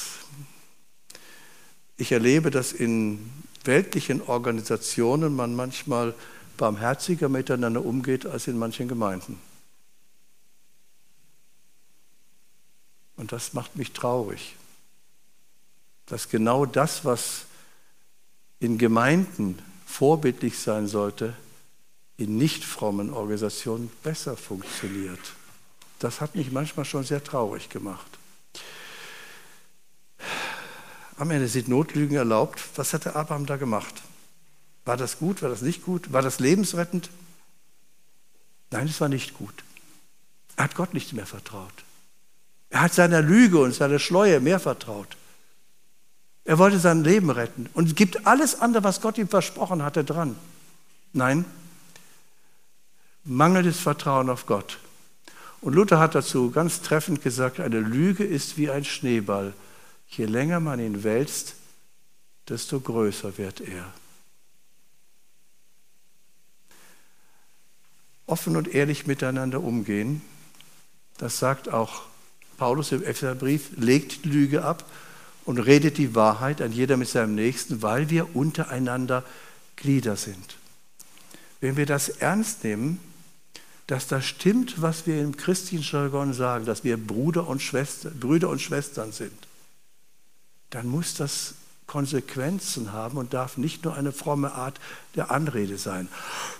ich 1.97 2.11
erlebe, 2.11 2.51
dass 2.51 2.71
in 2.71 3.31
weltlichen 3.65 4.21
Organisationen 4.21 5.35
man 5.35 5.55
manchmal 5.55 6.13
barmherziger 6.57 7.29
miteinander 7.29 7.83
umgeht 7.83 8.25
als 8.25 8.47
in 8.47 8.57
manchen 8.57 8.87
Gemeinden. 8.87 9.39
Und 13.15 13.31
das 13.31 13.53
macht 13.53 13.75
mich 13.75 13.91
traurig, 13.91 14.55
dass 16.05 16.29
genau 16.29 16.65
das, 16.65 17.03
was 17.05 17.45
in 18.59 18.77
Gemeinden 18.77 19.59
vorbildlich 19.85 20.59
sein 20.59 20.87
sollte, 20.87 21.33
in 22.17 22.37
nicht 22.37 22.63
frommen 22.63 23.11
Organisationen 23.11 23.89
besser 24.03 24.35
funktioniert. 24.35 25.19
Das 25.99 26.21
hat 26.21 26.35
mich 26.35 26.51
manchmal 26.51 26.85
schon 26.85 27.03
sehr 27.03 27.23
traurig 27.23 27.69
gemacht. 27.69 28.18
Am 31.19 31.31
Ende 31.31 31.49
sind 31.49 31.67
Notlügen 31.67 32.15
erlaubt. 32.15 32.61
Was 32.77 32.93
hat 32.93 33.03
der 33.03 33.17
Abraham 33.17 33.45
da 33.45 33.57
gemacht? 33.57 33.93
War 34.85 34.95
das 34.95 35.19
gut? 35.19 35.41
War 35.41 35.49
das 35.49 35.61
nicht 35.61 35.83
gut? 35.83 36.13
War 36.13 36.21
das 36.21 36.39
lebensrettend? 36.39 37.09
Nein, 38.71 38.87
es 38.87 39.01
war 39.01 39.09
nicht 39.09 39.33
gut. 39.33 39.53
Er 40.55 40.63
hat 40.63 40.75
Gott 40.75 40.93
nicht 40.93 41.11
mehr 41.11 41.25
vertraut. 41.25 41.73
Er 42.69 42.81
hat 42.81 42.93
seiner 42.93 43.21
Lüge 43.21 43.59
und 43.59 43.73
seiner 43.73 43.99
Schleue 43.99 44.39
mehr 44.39 44.61
vertraut. 44.61 45.17
Er 46.45 46.57
wollte 46.57 46.79
sein 46.79 47.03
Leben 47.03 47.29
retten 47.29 47.69
und 47.73 47.97
gibt 47.97 48.25
alles 48.25 48.61
andere, 48.61 48.85
was 48.85 49.01
Gott 49.01 49.17
ihm 49.17 49.27
versprochen 49.27 49.83
hatte, 49.83 50.05
dran. 50.05 50.37
Nein, 51.11 51.43
mangelndes 53.25 53.77
Vertrauen 53.77 54.29
auf 54.29 54.45
Gott. 54.45 54.77
Und 55.59 55.73
Luther 55.73 55.99
hat 55.99 56.15
dazu 56.15 56.49
ganz 56.49 56.81
treffend 56.81 57.21
gesagt, 57.21 57.59
eine 57.59 57.81
Lüge 57.81 58.23
ist 58.23 58.57
wie 58.57 58.69
ein 58.69 58.85
Schneeball. 58.85 59.53
Je 60.09 60.25
länger 60.25 60.59
man 60.59 60.79
ihn 60.79 61.03
wälzt, 61.03 61.55
desto 62.47 62.79
größer 62.79 63.37
wird 63.37 63.61
er. 63.61 63.93
Offen 68.25 68.55
und 68.55 68.67
ehrlich 68.67 69.07
miteinander 69.07 69.61
umgehen, 69.61 70.21
das 71.17 71.39
sagt 71.39 71.69
auch 71.69 72.03
Paulus 72.57 72.91
im 72.91 73.03
Epheserbrief, 73.03 73.71
legt 73.77 74.25
Lüge 74.25 74.63
ab 74.63 74.85
und 75.45 75.59
redet 75.59 75.97
die 75.97 76.13
Wahrheit 76.13 76.61
an 76.61 76.71
jeder 76.71 76.97
mit 76.97 77.07
seinem 77.07 77.35
Nächsten, 77.35 77.81
weil 77.81 78.09
wir 78.09 78.35
untereinander 78.35 79.23
Glieder 79.75 80.15
sind. 80.15 80.57
Wenn 81.59 81.75
wir 81.75 81.85
das 81.85 82.09
ernst 82.09 82.63
nehmen, 82.63 82.99
dass 83.87 84.07
das 84.07 84.25
stimmt, 84.25 84.81
was 84.81 85.07
wir 85.07 85.19
im 85.19 85.35
christlichen 85.35 85.83
Jargon 85.83 86.33
sagen, 86.33 86.65
dass 86.65 86.83
wir 86.83 86.97
Bruder 86.97 87.47
und 87.47 87.61
Schwester, 87.61 88.11
Brüder 88.11 88.49
und 88.49 88.61
Schwestern 88.61 89.11
sind, 89.11 89.48
dann 90.69 90.87
muss 90.87 91.13
das 91.15 91.55
Konsequenzen 91.87 92.93
haben 92.93 93.17
und 93.17 93.33
darf 93.33 93.57
nicht 93.57 93.83
nur 93.83 93.95
eine 93.95 94.11
fromme 94.11 94.53
Art 94.53 94.79
der 95.15 95.31
Anrede 95.31 95.77
sein. 95.77 96.07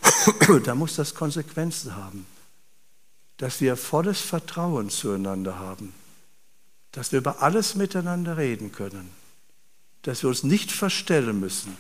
da 0.64 0.76
muss 0.76 0.96
das 0.96 1.14
Konsequenzen 1.14 1.96
haben, 1.96 2.26
dass 3.38 3.62
wir 3.62 3.78
volles 3.78 4.20
Vertrauen 4.20 4.90
zueinander 4.90 5.60
haben, 5.60 5.94
dass 6.92 7.12
wir 7.12 7.20
über 7.20 7.44
alles 7.44 7.76
miteinander 7.76 8.38
reden 8.38 8.72
können, 8.72 9.12
dass 10.02 10.24
wir 10.24 10.30
uns 10.30 10.44
nicht 10.44 10.72
verstellen 10.72 11.40
müssen, 11.40 11.78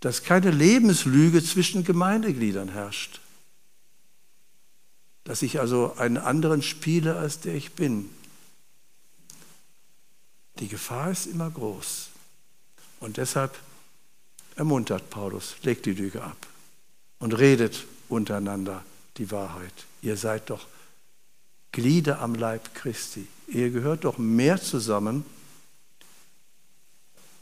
dass 0.00 0.22
keine 0.22 0.50
Lebenslüge 0.50 1.42
zwischen 1.42 1.84
Gemeindegliedern 1.84 2.68
herrscht 2.68 3.20
dass 5.30 5.42
ich 5.42 5.60
also 5.60 5.94
einen 5.96 6.16
anderen 6.16 6.60
spiele, 6.60 7.16
als 7.16 7.38
der 7.40 7.54
ich 7.54 7.74
bin. 7.74 8.10
Die 10.58 10.68
Gefahr 10.68 11.10
ist 11.10 11.26
immer 11.26 11.50
groß. 11.50 12.10
Und 13.00 13.16
deshalb 13.16 13.58
ermuntert 14.56 15.08
Paulus, 15.10 15.56
legt 15.62 15.86
die 15.86 15.94
Lüge 15.94 16.22
ab 16.22 16.36
und 17.18 17.32
redet 17.32 17.86
untereinander 18.08 18.84
die 19.16 19.30
Wahrheit. 19.30 19.72
Ihr 20.02 20.16
seid 20.16 20.50
doch 20.50 20.66
Glieder 21.72 22.20
am 22.20 22.34
Leib 22.34 22.74
Christi. 22.74 23.26
Ihr 23.46 23.70
gehört 23.70 24.04
doch 24.04 24.18
mehr 24.18 24.60
zusammen 24.60 25.24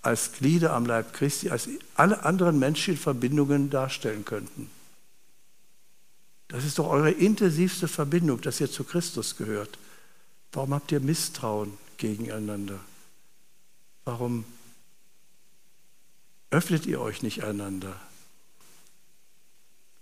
als 0.02 0.32
Glieder 0.32 0.74
am 0.74 0.86
Leib 0.86 1.12
Christi, 1.12 1.50
als 1.50 1.68
alle 1.94 2.24
anderen 2.24 2.58
menschlichen 2.58 3.00
Verbindungen 3.02 3.70
darstellen 3.70 4.24
könnten. 4.24 4.70
Das 6.48 6.64
ist 6.64 6.78
doch 6.78 6.88
eure 6.88 7.10
intensivste 7.10 7.88
Verbindung, 7.88 8.40
dass 8.40 8.60
ihr 8.60 8.70
zu 8.70 8.84
Christus 8.84 9.36
gehört. 9.36 9.78
Warum 10.52 10.72
habt 10.72 10.92
ihr 10.92 11.00
Misstrauen 11.00 11.76
gegeneinander? 11.98 12.80
Warum 14.08 14.46
öffnet 16.48 16.86
ihr 16.86 16.98
euch 16.98 17.22
nicht 17.22 17.44
einander? 17.44 17.94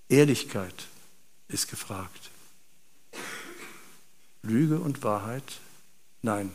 Ehrlichkeit 0.08 0.86
ist 1.48 1.68
gefragt. 1.68 2.30
Lüge 4.42 4.78
und 4.78 5.02
Wahrheit? 5.02 5.58
Nein, 6.22 6.52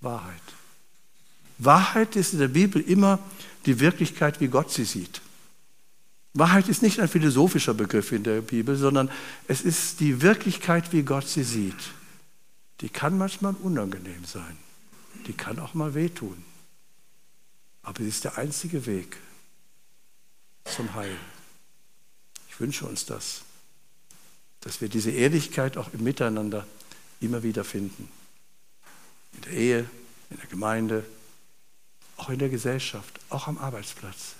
Wahrheit. 0.00 0.40
Wahrheit 1.58 2.16
ist 2.16 2.32
in 2.32 2.38
der 2.38 2.48
Bibel 2.48 2.80
immer 2.80 3.18
die 3.66 3.78
Wirklichkeit, 3.78 4.40
wie 4.40 4.48
Gott 4.48 4.70
sie 4.70 4.86
sieht. 4.86 5.20
Wahrheit 6.32 6.66
ist 6.70 6.80
nicht 6.80 6.98
ein 6.98 7.08
philosophischer 7.08 7.74
Begriff 7.74 8.10
in 8.10 8.22
der 8.22 8.40
Bibel, 8.40 8.74
sondern 8.74 9.10
es 9.48 9.60
ist 9.60 10.00
die 10.00 10.22
Wirklichkeit, 10.22 10.94
wie 10.94 11.02
Gott 11.02 11.28
sie 11.28 11.44
sieht. 11.44 11.90
Die 12.80 12.88
kann 12.88 13.18
manchmal 13.18 13.54
unangenehm 13.62 14.24
sein. 14.24 14.56
Die 15.26 15.34
kann 15.34 15.58
auch 15.58 15.74
mal 15.74 15.92
wehtun. 15.92 16.42
Aber 17.82 18.02
sie 18.02 18.08
ist 18.08 18.24
der 18.24 18.38
einzige 18.38 18.86
Weg 18.86 19.16
zum 20.64 20.94
Heil. 20.94 21.16
Ich 22.48 22.60
wünsche 22.60 22.86
uns 22.86 23.06
das, 23.06 23.42
dass 24.60 24.80
wir 24.80 24.88
diese 24.88 25.10
Ehrlichkeit 25.10 25.76
auch 25.76 25.92
im 25.92 26.04
Miteinander 26.04 26.66
immer 27.20 27.42
wieder 27.42 27.64
finden. 27.64 28.10
In 29.32 29.40
der 29.42 29.52
Ehe, 29.52 29.90
in 30.28 30.36
der 30.36 30.46
Gemeinde, 30.46 31.04
auch 32.16 32.28
in 32.28 32.38
der 32.38 32.50
Gesellschaft, 32.50 33.18
auch 33.30 33.46
am 33.46 33.58
Arbeitsplatz. 33.58 34.34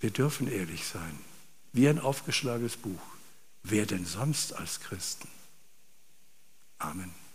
Wir 0.00 0.10
dürfen 0.10 0.48
ehrlich 0.48 0.86
sein, 0.86 1.18
wie 1.72 1.88
ein 1.88 2.00
aufgeschlagenes 2.00 2.76
Buch. 2.76 3.00
Wer 3.62 3.86
denn 3.86 4.04
sonst 4.04 4.52
als 4.52 4.80
Christen? 4.80 5.28
Amen. 6.78 7.25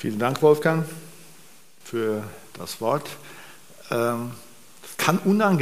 Vielen 0.00 0.20
Dank, 0.20 0.42
Wolfgang, 0.42 0.84
für 1.84 2.22
das 2.56 2.80
Wort. 2.80 3.10
Ähm, 3.90 4.30
es 4.84 4.96
kann 4.96 5.18
unangenehm 5.18 5.56